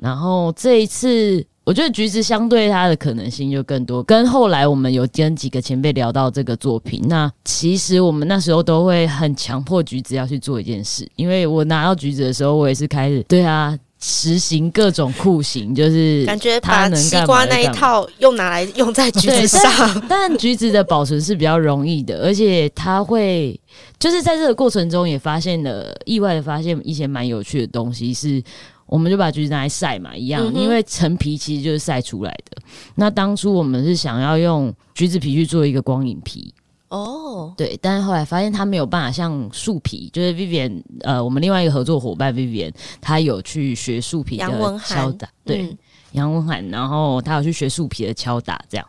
[0.00, 1.46] 然后这一次。
[1.68, 4.02] 我觉得橘子相对它的可能性就更多。
[4.02, 19.70] 跟后来我们有跟几个前辈聊到这个作品，那其实我们那时候都会很强迫橘子要去做一件事，因为我拿到橘子的时候，我也是开始对啊实行各种酷刑，就是感觉把西瓜那一套又拿来用在橘子上。
[20.08, 23.60] 但，但橘子的保存是比较容易的，而且它会
[23.98, 28.42] 就是在这个过程中也发现了意外的发现一些蛮有趣的东西是。
[28.88, 32.60] 我们就把橘子拿来晒嘛，一样，嗯、因为陈皮其实就是晒出来的。
[32.94, 36.52] 那当初我们是想要用橘子皮去做一个光影皮，
[36.88, 44.46] 哦，对，但是后来发现它没有办法像树皮，就是 Vivian，呃，我们另外一个合作伙伴 Vivian，他有去学树皮的
[44.78, 45.76] 敲打，对，
[46.12, 48.86] 杨文涵，然后他有去学树皮的敲打这样，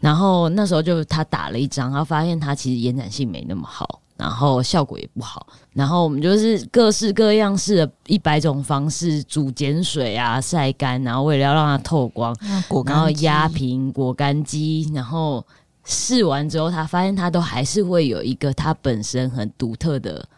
[0.00, 12.36] 然后那时候就他打了一张，他发现他其实延展性没那么好，然后效果也不好，然后我们就是各式各样式的一百种方式煮碱水啊晒干，然后为了要让它透光，
[12.84, 15.46] 然后压平果干机，然后
[15.84, 20.28] 试完之后，他发现他都还是会有一个它本身很独特的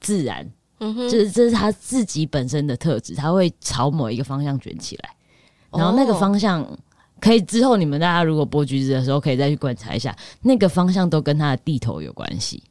[0.00, 0.44] 自然，
[0.80, 5.10] 嗯哼，就是这是他自己本身的特质，他会朝某一个方向卷起来。
[5.70, 6.66] 然后那个方向
[7.20, 12.62] 可以之后你们大家如果剥橘子的时候可以再去观察一下，那个方向都跟它的地头有关系，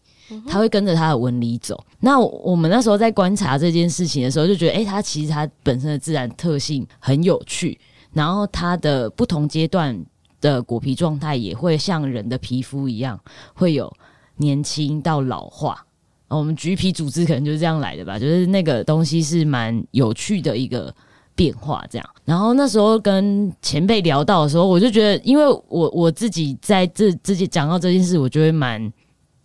[0.48, 1.82] 它会跟着它的纹理走。
[2.00, 7.80] 那我们那时候在观察这件事情的时候，就觉得，诶，它其实它本身的自然特性很有趣，
[8.14, 9.98] 然后它的不同阶段
[10.40, 13.20] 的果皮状态也会像人的皮肤一样，
[13.54, 13.92] 会有
[14.38, 15.86] 年轻到老化。
[16.28, 20.94] 我们橘皮组织可能就是这样来的吧，就是那个东西是蛮有趣的一个。
[21.38, 28.92] 变化这样，然后那时候跟前辈聊到的时候，我就觉得，因为我我自己在这自己讲到这件事，我就会蛮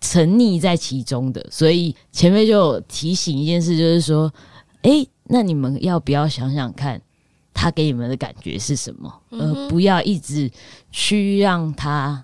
[0.02, 4.30] 沉溺在其中的，所以前辈就提醒一件事，就是说，
[4.82, 7.00] 诶，那你们要不要想想看，
[7.54, 10.50] 他给你们的感觉是什么，呃不要一直
[10.90, 12.22] 去让他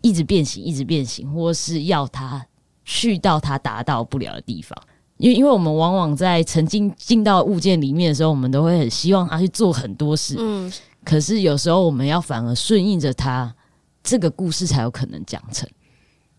[0.00, 2.44] 一直变形，一直变形，或是要他
[2.84, 4.76] 去到他达到不了的地方。
[5.18, 10.34] 因为，因为我们往往在沉浸进到物件里面的时候，我们都会很希望他去做很多事。
[10.38, 10.72] 嗯，
[11.04, 13.54] 可是有时候我们要反而顺应着他，
[14.02, 15.68] 这个故事才有可能讲成。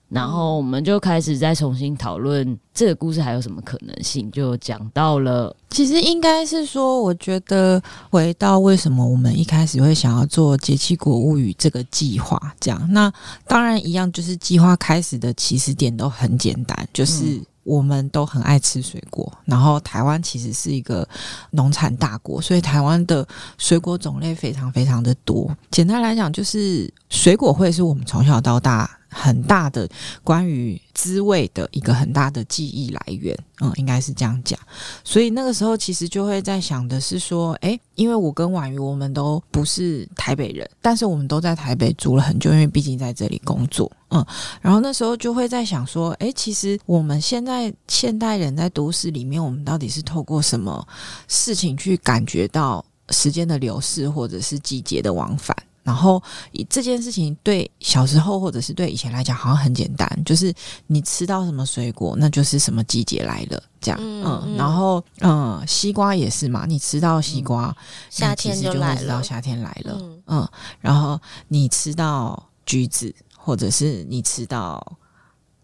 [0.10, 5.56] 然后我们就开始再重新讨论这个故事还有什么可能性，就讲到了。
[5.70, 13.12] 其实应该是说，我觉得回到为什么我们一开始会想要做《节气果物语》这个计划，这样，那
[13.48, 17.36] 当然一样，就是计划开始的起始点都很简单，就是。
[17.38, 21.08] 嗯我们都很爱吃水果，然后台湾其实是一个
[21.52, 23.28] 农产大国，所以台湾的
[23.60, 25.56] 水果种类非常非常的多。
[25.70, 28.90] 简单来讲，就是水果会是我们从小到大。
[29.10, 29.90] 很大的
[30.24, 34.60] 关于滋味的一个很大的记忆来源，嗯，应该是这样讲。
[35.04, 44.26] 所以那个时候其实就会在想的是说，诶，因为我跟婉瑜我们都不是台北人，但是我们都在台北住了很久，因为毕竟在这里工作，嗯。
[44.62, 50.88] 然后那时候就会在想说，诶，其实我们现在现代人在都市里面，我们到底是透过什么
[51.28, 55.56] 事情去感觉到时间的流逝，或者是季节的往返？
[55.84, 56.22] 然后，
[56.70, 60.54] 这件事情对小时候或者是对以前来讲，好像很简单，就是
[60.88, 64.00] 你吃到什么水果，那就是什么季节来了，这样。
[64.02, 67.76] 嗯，嗯，然后，嗯，西瓜也是嘛，你吃到西瓜，嗯、
[68.10, 69.98] 夏天就会知道夏天来了。
[70.00, 74.98] 嗯，嗯，然后你吃到橘子，或者是你吃到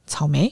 [0.07, 0.51] 草莓。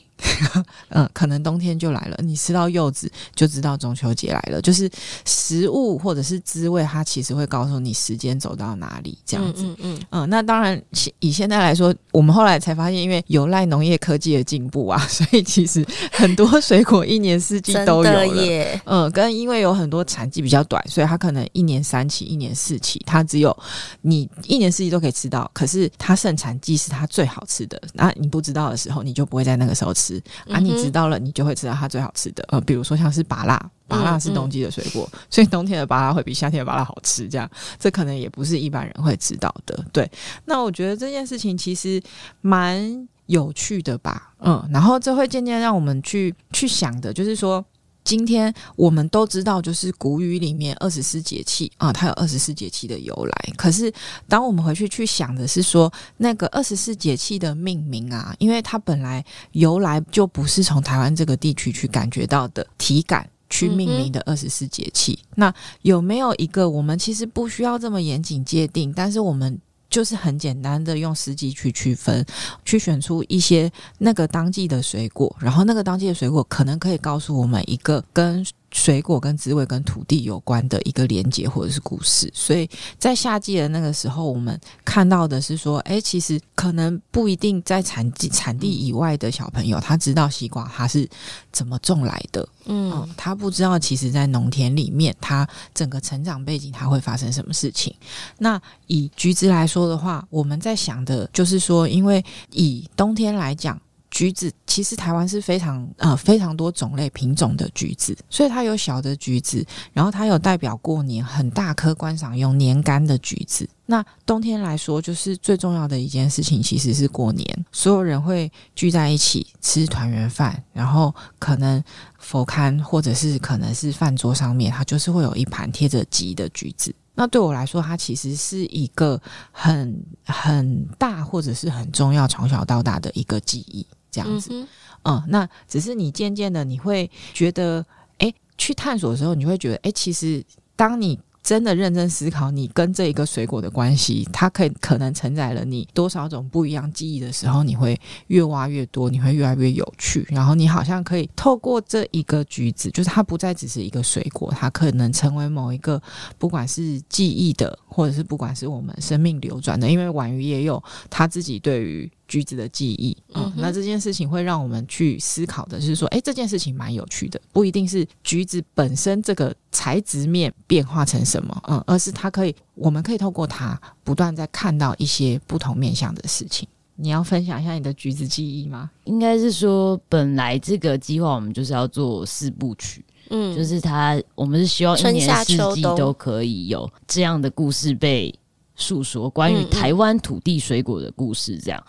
[0.89, 2.17] 嗯， 可能冬天就来了。
[2.23, 4.61] 你吃到柚子就知道中秋节来了。
[4.61, 4.89] 就是
[5.25, 9.63] 食物或者是滋味，它其实会告诉你时间走到哪里这样子。
[9.63, 10.81] 嗯嗯，嗯，那当然，
[11.19, 18.27] 以现在来说，我们后来才发现，因为有赖农业科技的进步啊， 所以其实很多水果一年四季都有了。
[18.45, 23.55] 耶嗯，跟因为有很多产季比较短，所以它可能一年三期、一年四期，它只有
[24.01, 25.49] 你一年四季都可以吃到。
[25.53, 30.12] 可是它盛产季是它最好吃的，那你不知道的时候，你就不会在那个时候吃。
[30.49, 32.43] 啊，你知道了，你就会知道它最好吃的。
[32.49, 37.27] 呃，比如说像是芭辣，芭辣是冬季的水果，嗯嗯、所以冬天的芭辣会比夏天的芭辣好吃。
[37.27, 37.49] 这样，
[37.79, 39.85] 这可能也不是一般人会知道的。
[39.91, 40.09] 对，
[40.45, 42.01] 那我觉得这件事情其实
[42.41, 44.33] 蛮有趣的吧。
[44.39, 47.63] 嗯，然后这会渐渐让我们去去想的，就是说。
[48.03, 53.53] 今天我们都知道，就是古语里面二十四节气啊，它有二十四节气的由来。
[53.55, 53.91] 可是，
[54.27, 65.17] 当我们回去去想的是说，那个二十四节气的命名啊，因为它本来由来就不是从台湾这个地区去感觉到的体感去命名的二十四节气。
[65.21, 69.59] 嗯、那有没有一个我们其实不需要这么严谨界定，但是我们
[69.93, 72.25] 就是很简单的用四季去区分，
[72.65, 78.43] 去选出一些那个当季的水果，然后那个当季的水果可能可以告诉我们一个跟。
[78.73, 91.07] 水果跟滋味跟土地有关的一个连接或者是故事，所以在夏季的那个时候，我们看到的是说，哎，其实可能不一定在产地产地以外的小朋友，他知道西瓜它是
[91.51, 97.95] 怎么种来的，嗯，嗯，他不知道其实在农田里面，他整个成长背景它会发生什么事情。
[98.39, 103.79] 那以橘子来说的话，我们在想的就是说，因为以冬天来讲。
[104.13, 113.67] 橘子其实台湾是非常呃非常多种类品种的橘子，所以它有小的橘子，然后它有代表过年很大颗观赏用年柑的橘子。
[113.87, 121.83] 那冬天来说，就是最重要的一件事情其实是过年，所有人会聚在一起吃团圆饭，然后可能
[122.19, 126.93] 佛龛或者是可能是饭桌上面，它就是会有一盘贴着吉的橘子。
[127.15, 129.19] 那对我来说，它其实是一个
[129.51, 134.49] 很很大或者是很重要，从小到大的一个记忆，这样子。
[134.53, 134.67] 嗯，
[135.03, 137.85] 嗯，那只是你渐渐的，你会觉得，
[138.19, 140.41] 哎，去探索的时候，你会觉得，哎，其实
[140.77, 141.19] 当你。
[141.43, 150.25] 真的认真思考，你跟这一个水果的关系，它可以可能承载了你多少种不一样记忆的时候，你会越挖越多，你会越来越有趣。
[150.29, 156.01] 然后你好像可以透过这一个橘子，就是它不再只是一个水果，它可能成为某一个
[156.37, 159.91] 不管是记忆的，或者是不管是我们生命流转的。
[159.91, 162.09] 因为婉瑜也有他自己对于。
[162.27, 176.67] 橘子的记忆，嗯，嗯，那这件事情会让我们去思考的是说，哎，这件事情蛮有趣的，不一定是橘子本身这个材质面变化成什么，嗯，而是它可以，我们可以透过它不断在看到一些不同面向的事情。
[176.95, 178.91] 你要分享一下你的橘子记忆吗？
[179.05, 188.33] 应该是说，本来这个计划我们就是要做四部曲，嗯，就是它，我们是希望一年四季都可以有这样的故事被
[188.75, 191.83] 诉说，关于台湾土地水果的故事，这样。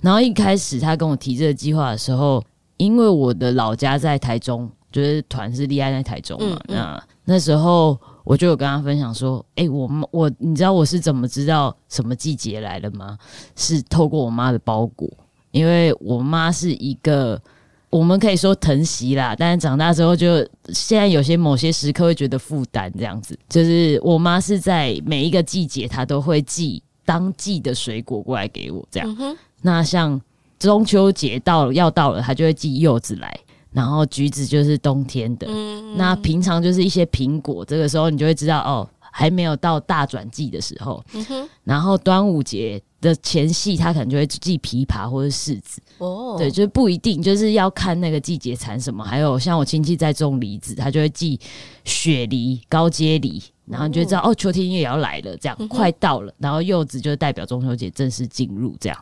[0.00, 2.42] 然后一开始他跟我提这个计划的时候，
[2.76, 6.60] 因为我的老家在台中，就是团是立案在台中嘛。
[6.68, 13.16] 那那时候我就有跟他分享说：“哎、欸，我妈，我你知道我是怎么知道什么季节来了吗？
[13.56, 15.08] 是透过我妈的包裹，
[15.50, 17.40] 因为我妈是一个
[17.88, 23.38] 我们可以说疼惜啦，但是长大之后就现在有些某些时刻会觉得负担这样子。
[23.48, 29.16] 就是我妈是在每一个季节，她都会寄当季的水果过来给我，这样。
[29.18, 30.20] 嗯”那像
[30.58, 33.38] 中秋节到了要到了，她就会寄柚子来，
[33.70, 35.46] 然后橘子就是冬天的。
[35.48, 41.02] 嗯、那平常就是一些苹果，这个时候你就会知道哦，还没有到大转季的时候。
[41.14, 45.80] 嗯、然后端午节的前戏，他可能就会寄枇杷或者柿子。
[45.98, 49.04] 哦，对，就不一定，就是要看那个季节产什么。
[49.04, 51.38] 还有像我亲戚在种梨子，他就会寄
[51.84, 56.34] 雪梨、高阶梨，然后你就知道哦，哦，秋天也要来了，这样、嗯、快到了。
[56.38, 58.98] 然后柚子就代表中秋节正式进入，这样。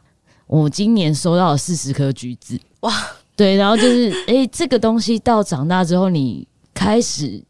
[0.46, 2.92] 我今年收到了四十颗橘子，哇！
[3.34, 7.42] 对，然后就是，哎、欸，这个东西到长大之后，你开始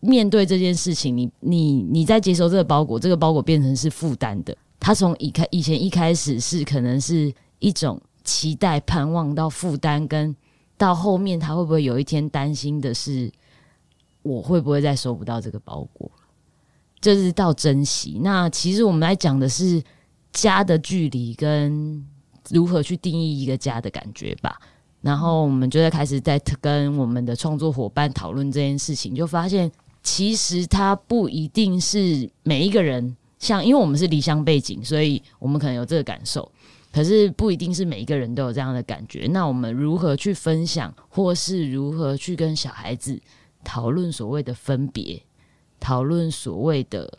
[0.00, 4.56] 面对这件事情，你你你在接收这个包裹，这个包裹变成是负担的。
[4.86, 10.32] 他从以开以前一开始是可能是一种期待、盼望到负担，跟
[10.76, 13.28] 到后面他会不会有一天担心的是，
[14.22, 16.08] 我会不会再收不到这个包裹？
[17.00, 18.20] 就是到珍惜。
[18.22, 19.82] 那其实我们来讲的是
[20.32, 22.06] 家的距离跟。
[22.50, 24.56] 如何去定义一个家的感觉吧？
[25.00, 29.68] 然后我们就在开始在跟我们的创作伙伴讨论这件事情，就发现
[30.04, 36.50] 其实它不一定是每一个人像，因为我们是离乡背景，所以我们可能有这个感受，
[36.92, 39.26] 可是不一定是每一个人都有这样的感觉。
[39.30, 43.20] 那我们如何去分享，或是如何去跟小孩子
[43.62, 45.22] 讨论所谓的分别，
[45.80, 47.18] 讨论所谓的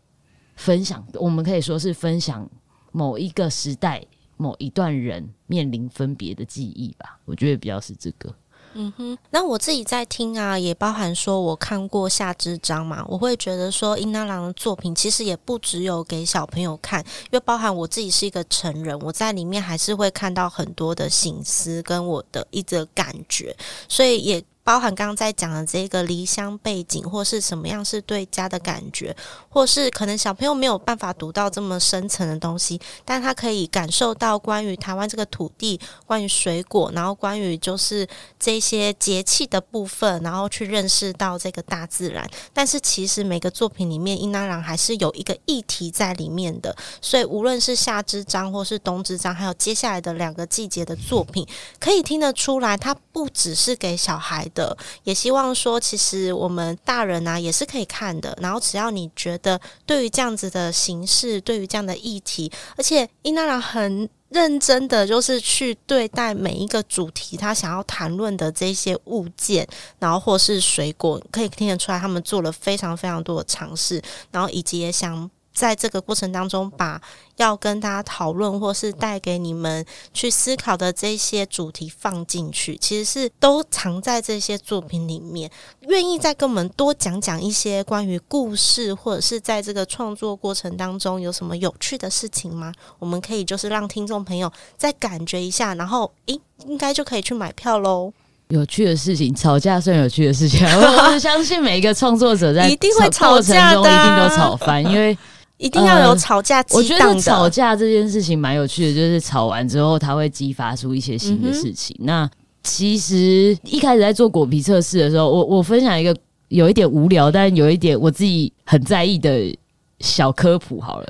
[0.55, 1.05] 分享？
[1.13, 2.49] 我们可以说是分享
[2.91, 4.03] 某一个时代。
[4.39, 8.31] 某一段人面临分别的记忆吧，我觉得比较是这个。
[8.79, 23.55] 嗯哼，那我自己在听啊，也包含说我看过夏之章嘛，我会觉得说英拉郎的作品其实也不只有给小朋友看，因为包含我自己是一个成人，我在里面还是会看到很多的醒思跟我的一个感觉，
[23.89, 24.43] 所以也。
[24.67, 29.15] 包含刚刚在讲的这个离乡背景，或是什么样是对家的感觉，
[29.47, 38.05] 或是可能小朋友没有办法读到这么深层的东西，但他可以感受到关于台湾这个土地、关于水果，然后关于就是
[38.37, 42.29] 这些节气的部分，然后去认识到这个大自然。
[42.53, 51.47] 但是其实每个作品里面，英拉郎还是有一个议题在里面的，所以无论是夏之章或是冬之章，还有接下来的两个季节的作品，
[51.79, 58.35] 可以听得出来，它不只是给小孩的，也希望说，其实我们大人啊也是可以看的。
[58.41, 69.67] 然后，只要你觉得对于这样子的形式，对于这样的议题，而且英拉郎很认真的，就是去对待每一个主题，他想要谈论的这些物件，
[69.99, 74.01] 然后或是水果，可以听得出来，他们做了非常非常多的尝试，
[74.31, 75.29] 然后以及也想。
[75.57, 77.01] 在这个过程当中，把
[77.37, 79.83] 要跟大家讨论或是带给你们
[80.13, 85.49] 去思考的这些主题放进去，其实是都藏在这些作品里面。
[85.87, 92.71] 愿意再跟我们多讲讲一些关于故事，或者是在这个创作过程当中有什么有趣的事情吗？
[92.99, 98.13] 我们可以就是让听众朋友再感觉一下，然后诶，应该就可以去买票喽。
[98.49, 100.63] 有趣的事情，吵架算有趣的事情。
[100.69, 105.17] 我相信每一个创作者在一定会吵架的，一定都吵翻，因为。
[105.57, 106.63] 一定要有吵架。
[106.71, 111.95] 我觉得吵架这件事情蛮有趣的，就是吵完之后，它会激发出一些新的事情。
[111.99, 112.29] 嗯、那
[112.63, 116.15] 其实一开始在做果皮测试的时候，我我分享一个
[116.49, 119.55] 有一点无聊，但有一点我自己很在意的
[119.99, 121.07] 小科普好了，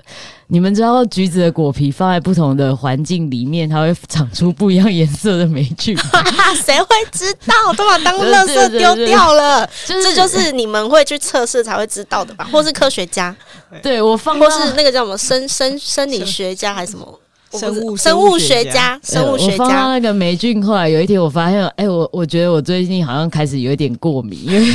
[0.48, 5.98] 你们知道橘子的果皮放在不同的环境里面，它会长出不一样颜色的霉菌？
[6.66, 7.74] 谁会知道？
[7.76, 9.70] 都把当垃圾丢掉了。
[9.86, 12.48] 这就是你们会去测试才会知道的吧？
[12.52, 13.36] 或是科学家？
[13.84, 17.20] 对，我放，或是那个叫什么生生生理学家还是什么？
[17.52, 19.64] 生物生物学家，生物学家。
[19.64, 24.74] 我放到那个霉菌，后来有一天我发现，哎、欸，我我觉得我最近好像开始有一点过敏，因为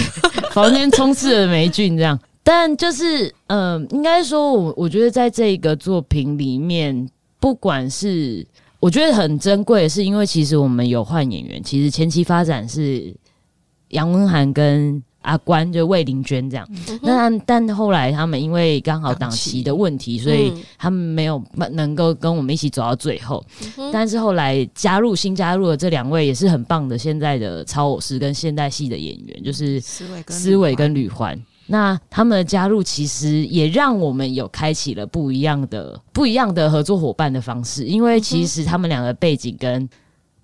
[0.50, 2.18] 房间充斥了霉菌，这样。
[2.42, 8.46] 但就是，嗯、呃，应该说，我我觉得在这个作品里面，不管是
[8.80, 13.14] 我觉得很珍贵，是因为其实我们有换演员，其实前期发展是
[13.88, 15.02] 杨文涵跟。
[15.22, 23.40] 阿关就魏玲娟这样，嗯、那但后来他们因为刚好档期的问题，所以他们没有能够跟我们一起走到最后。
[23.78, 31.40] 嗯、但是后来加入新加入的这两位也是很棒的，现在的超偶师跟现代戏的演员，就是思伟跟吕环。
[31.72, 39.88] 那他们的加入其实也让我们有开启了不一样的不一样的合作伙伴的方式，因为其实他们两个背景跟。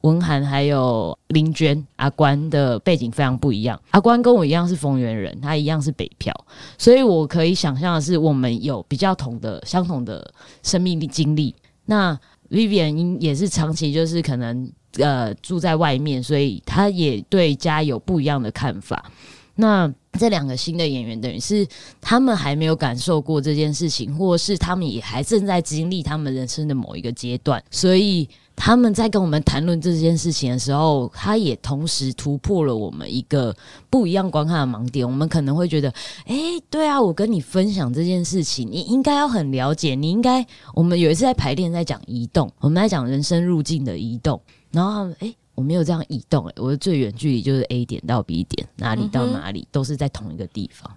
[0.03, 3.79] 文涵还有林娟、阿关的背景非常不一样。
[3.91, 6.33] 阿关跟我一样是丰原人，他一样是北漂，
[6.79, 11.53] 所以我可以想象的是，我们有比较同的、相同的生命力经历。
[11.85, 12.17] 那
[12.49, 19.11] Vivian 也是长期就是可能呃住在外面，所以他也对家有不一样的看法。
[19.57, 21.67] 那这两个新的演员，等于是
[22.01, 28.29] 他们还没有感受过这件事情，或是他们也还正在经历他们人生的某一个阶段，所以。
[28.61, 33.55] 他们在跟我们谈论这件事情的时候，他也同时突破了我们一个
[33.89, 35.07] 不一样观看的盲点。
[35.07, 35.89] 我们可能会觉得，
[36.27, 36.37] 哎，
[36.69, 39.95] 对啊，我跟你分享这件事情，你应该要很了解。
[39.95, 40.45] 你应该，
[40.75, 44.41] 我们有一次在排练，在讲移动，我们在讲人生路径的移动。
[44.73, 50.89] 然后他们，哎，我没有这样移动，哎，我的最远距离就是 A 点到 B 点，哪里到哪里都是在同一个地方。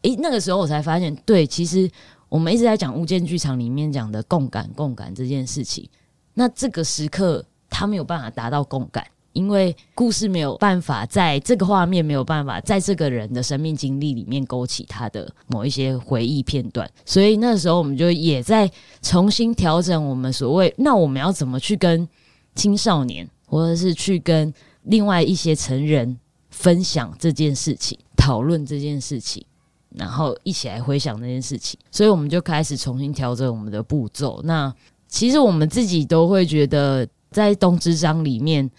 [0.00, 1.86] 哎，那个时候我才发现，对，其实
[2.30, 5.86] 我们一直在讲物件剧场里面讲的共感、共感这件事情。
[6.32, 18.70] 那这个时刻，他没有办法达到共感，因为故事没有办法在这个画面没有办法在这个人的生命经历里面勾起他的某一些回忆片段，所以那时候我们就也在
[19.02, 22.08] 重新调整我们所谓，那我们要怎么去跟
[22.54, 26.16] 青少年，或者是去跟另外一些成人
[26.50, 29.44] 分享这件事情，讨论这件事情，
[29.90, 34.40] 然后一起来回想那件事情，所以我们就开始重新调整我们的步骤。
[34.44, 34.72] 那
[35.08, 38.70] 其实我们自己都会觉得，在东之章里面，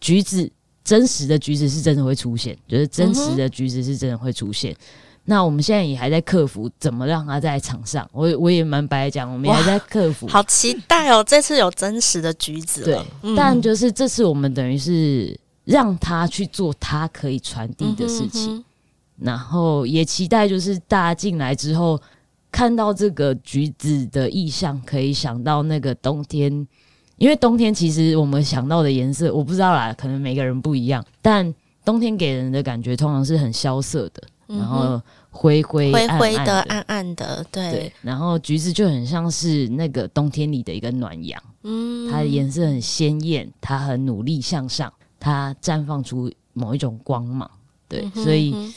[0.00, 0.50] 橘子
[0.82, 4.72] 真实的橘子是真的会出现，就是真实的橘子是真的会出现。
[4.72, 4.76] 嗯、
[5.26, 8.08] 那我们现在也还在克服怎么让他在场上。
[8.12, 10.26] 我我也蛮白讲，我们也还在克服。
[10.26, 11.22] 好期待哦！
[11.22, 13.06] 这次有真实的橘子了，对。
[13.22, 18.64] 嗯、但就是这次我们等于是让他去做他可以传递的事情，嗯、哼哼
[19.18, 22.00] 然后也期待就是大家进来之后。
[22.52, 26.50] 看到这个橘子的意象，可以想到那个冬天，
[27.18, 31.04] 因为冬天其实我们想到的颜色，我不知道啦，可能每个人不一样。
[31.20, 31.54] 但
[31.84, 37.92] 冬天给人的感觉通常是很萧瑟的，嗯、然后灰灰灰灰的、暗暗的，对，对。
[38.02, 47.50] 然后橘子就很像是那个冬天里的一个暖阳，嗯，它的颜色很鲜艳，它很努力向上，它绽放出某一种光芒，
[47.88, 48.72] 对，嗯、所以。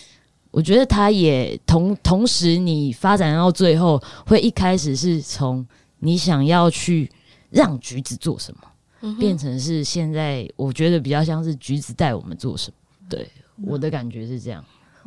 [0.52, 5.64] 我觉得它也同同时，你发展到最后，会一开始是从
[6.00, 7.08] 你想要去
[7.52, 8.62] 让橘子做什么，
[9.02, 13.08] 嗯、变成是现在，我觉得比较像是橘子带我们做什么。
[13.08, 13.30] 对，
[13.64, 14.66] 我的感觉是这样。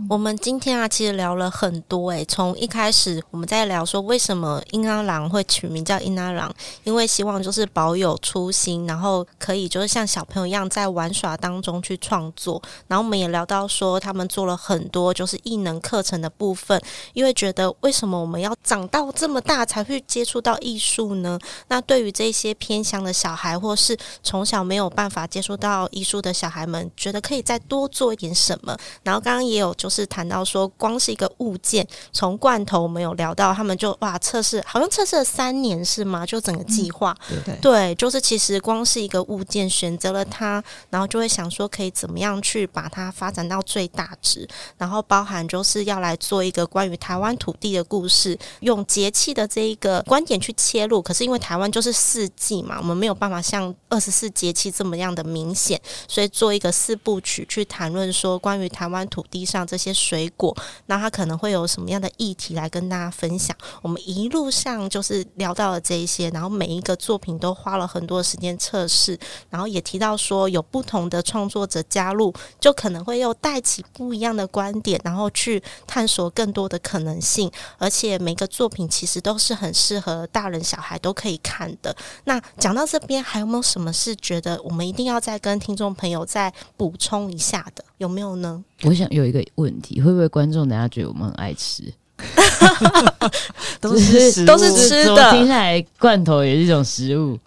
[0.08, 6.52] 我们今天啊，其实聊了很多诶、从一开始我们在聊说为什么英阿郎会取名叫英阿郎，
[6.84, 12.60] 因为希望就是保有初心，然后可以就是像小朋友一样在玩耍当中去创作。
[12.88, 16.80] 然后我们也聊到说，他们做了很多就是艺能课程的部分，
[17.12, 21.38] 因为觉得为什么我们要长到这么大才会接触到艺术呢？
[21.68, 28.76] 那对于这些偏乡的小孩，或是从小没有办法接触到艺术的小孩们，觉得可以再多做一点什么。
[29.02, 29.72] 然后刚刚也有。
[29.82, 36.24] 就谈到说，光是一个物件，从罐头我们有聊到，他们就哇测试，好像测试了三年是吗？
[36.24, 51.02] 就整个计划，嗯、对，对，就是其实光是一个物件，选择了它，然后就会想说可以怎么样去把它发展到最大值，然后包含就是要来做一个关于台湾土地的故事，用节气的这一个观点去切入。
[51.02, 59.66] 可是因为台湾就是四季嘛，我们没有办法像二十四节气这么样的明显，所以做一个四部曲去谈论说关于台湾土地上。
[59.72, 60.54] 这些水果，
[60.84, 63.56] 那他可能会有什么样的议题来跟大家分享。
[63.80, 69.18] 我们一路上就是聊到了这一些，然后每一个作品都花了很多时间测试，
[69.48, 77.50] 然后也提到说有不同的创作者加入，就可能会又带起不一样的观点，然后去探索更多的可能性。
[77.78, 81.96] 而且每个作品其实都是很适合大人小孩都可以看的。
[82.24, 87.82] 那讲到这边，还有没有什么是觉得我们一定要再跟听众朋友再补充一下的？
[88.02, 88.62] 有没有呢？
[88.82, 91.84] 我想有一个问题，会不会观众大家觉得我们很爱吃？
[93.80, 97.38] 都是都是吃的，听下来罐头也是一种食物。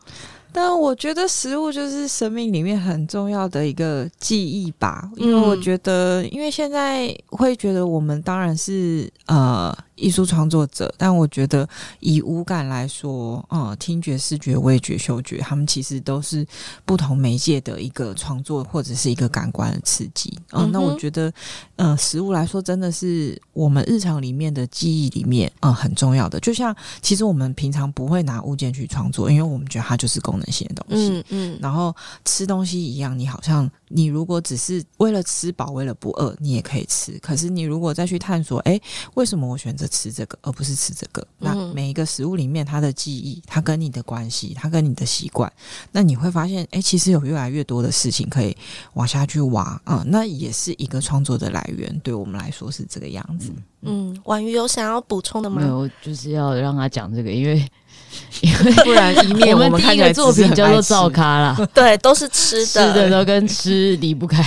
[0.53, 9.77] 但我觉得食物就是生命里面很重要的一个记忆吧，因为我觉得，因为现在会觉得我们当然是呃。
[9.95, 11.67] 艺术创作者，但我觉得
[11.99, 16.45] 以五感来说，嗯，听觉、视觉、味觉、嗅觉，他们其实都是
[16.85, 20.37] 不同媒介的一个创作或者是一个感官的刺激。
[20.51, 21.31] 嗯，那我觉得，
[21.77, 26.39] 呃，食物来说，真的是我们日常里面的记忆里面，嗯，很重要的。
[26.39, 31.09] 就像其实我们平常不会拿物件去创作，因为我们觉得它就是功能性的东西。
[31.09, 31.59] 嗯嗯。
[31.61, 37.17] 然后吃东西一样，你好像你如果只是为了吃饱，为了不饿，你也可以吃。
[37.19, 38.79] 可是你如果再去探索，哎，
[39.13, 39.85] 为什么我选择？
[39.95, 41.25] 吃这个，而不是吃这个。
[41.37, 45.49] 那每一个食物里面，它的记忆，它跟你的关系，它跟你的习惯，
[45.91, 48.57] 那你会发现，哎，其实有越来越多的事情可以
[48.95, 50.05] 往下去挖啊、嗯。
[50.07, 53.51] 那也是一个创作的来源，对我们来说是这个样子。
[53.83, 55.61] 嗯，婉瑜有想要补充的吗？
[55.61, 57.63] 没有，就是要让他讲这个，因为。
[58.41, 64.43] 因 为不然一面我们第一个作品叫做灶咖啦， 对，都是吃的， 吃的都跟吃离不开。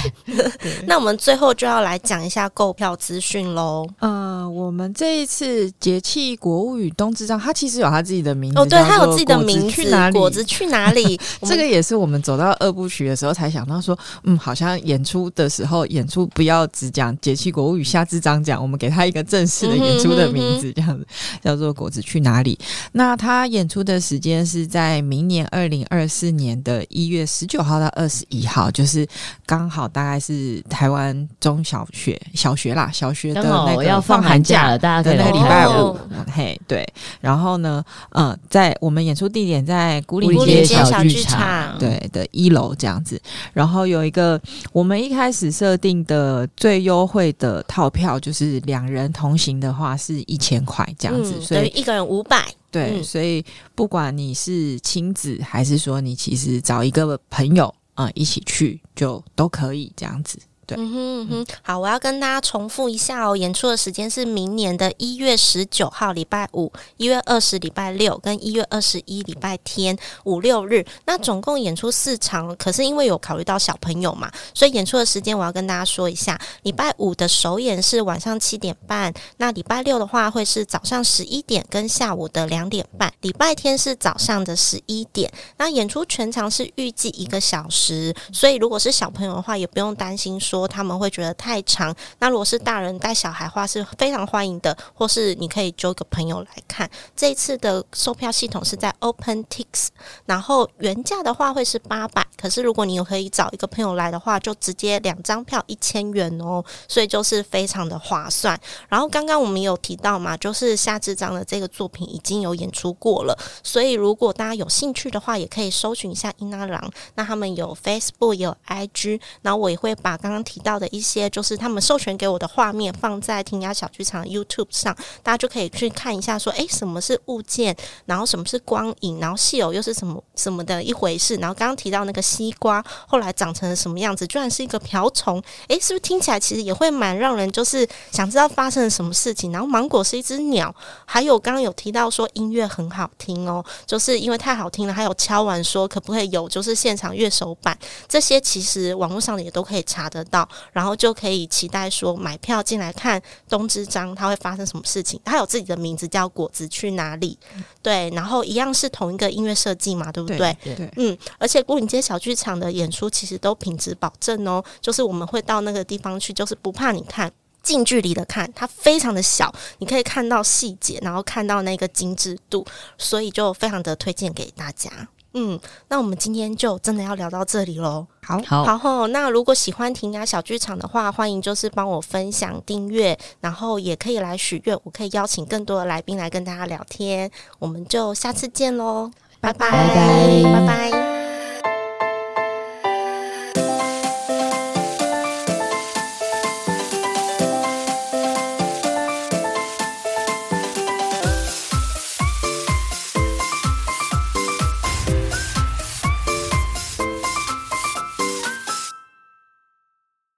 [0.86, 3.86] 那我们最后就要来讲一下购票资讯喽。
[4.00, 10.18] 呃，我们这一次节气国物语冬之章，它其实有它自己的名字哦，对，它有自己的名字，去哪里？
[10.18, 11.18] 果子去哪里？
[11.42, 21.06] 这个也是我们走到二部曲的时候才想到说，嗯，好像演出的时候演出不要只讲节气国物语夏之章讲，我们给他一个正式的演出的名字，这样子
[21.42, 22.58] 叫做果子去哪里？
[22.92, 23.57] 那他演。
[23.58, 29.06] 演出的时间是在明年二零二四年的一月十九号到二十一号，就是
[29.44, 35.98] 刚好大概是台湾中小学小学啦，小学的那个要放寒假了，大家可以来礼拜五，
[36.32, 36.86] 嘿，对。
[37.20, 43.20] 然后呢，呃，在我们演出地点在古里街小剧场，场对的一楼这样子。
[43.52, 44.40] 然后有一个
[44.72, 52.46] 我们一开始设定的最优惠的套票，就是两人同行的话是一千块这样子，嗯、所以一个人五百。
[52.70, 53.44] 对，所以
[53.74, 60.38] 不管你是亲子，还是说你其实找一个朋友啊、呃、一起去，就都可以这样子。
[60.68, 63.34] 对嗯哼嗯哼，好，我要跟大家重复一下哦。
[63.34, 70.84] 演出的时间是明年的一月十九号礼拜五、一月二十礼拜六跟一月二十一礼拜天五六日。
[71.06, 76.38] 那总共演出四场，可是因为有考虑到小朋友嘛，所以演出的时间我要跟大家说一下。
[76.64, 85.32] 礼拜五的首演是晚上七点半，那礼拜六的话会是早上十一点跟下午的两点半，礼拜天是早上的十一点。
[85.56, 90.57] 那演出全长是预计一个小时，所以如果是小朋友的话，也不用担心说。
[90.58, 96.90] 说他们会觉得太长，那如果是大人带小孩话是非常欢迎的，或是你可以揪个朋友来看。
[97.14, 99.88] 这一次的售票系统是在 OpenTix，
[100.26, 108.58] 然后原价的话会是八百，可是如果你有可以找一个朋友来的话，就直接两张票一千元哦，所以就是非常的划算。
[108.88, 120.38] 然后刚刚我们有提到嘛，就是夏之章的这个作品已经有演出过了，所以如果大家有兴趣的话，也可以搜寻一下英拉郎，那他们有 Facebook 也有 IG，然后我也会把刚刚。
[120.48, 127.76] 提到的一些就是他们授权给我的画面，放在听雅小剧场 YouTube 上，大家就可以去看一下说，诶，什么是物件，
[128.06, 131.36] 然后什么是光影，然后戏偶又是什么什么的一回事。
[131.36, 139.52] 然后刚刚提到那个西瓜，后来长成了什么样子，居然是一个瓢虫，诶，是不是听起来其实也会蛮让人就是想知道发生了什么事情？
[139.52, 140.74] 然后芒果是一只鸟，
[141.04, 147.78] 还有刚刚有提到说音乐很好听哦，就是因为太好听了，还有敲完说可不可以有就是现场乐手版，
[148.08, 150.37] 这些其实网络上也都可以查得到。
[150.72, 155.18] 然后就可以期待说买票进来看东之章，它会发生什么事情？
[155.24, 157.38] 它有自己的名字叫果子去哪里？
[157.82, 160.56] 对，然后一样是同一个音乐设计嘛，对不对？
[160.62, 167.32] 对，对嗯，而且牯岭街小剧场的演出其实都品质保证哦，就是我们会到那个地方去，就是不怕你看
[167.62, 172.64] 近距离的看，它非常的小，你可以看到细节，然后看到那个精致度，
[172.96, 174.90] 所以就非常的推荐给大家。
[175.34, 175.58] 嗯，
[175.88, 178.06] 那我们今天就真的要聊到这里喽。
[178.22, 187.30] 好，好，然后那如果喜欢婷雅小剧场的话，欢迎就是帮我分享、订阅，然后也可以来许愿，我可以邀请更多的来宾来跟大家聊天。
[187.58, 189.10] 我们就下次见喽，
[189.40, 191.27] 拜拜，拜拜，拜拜。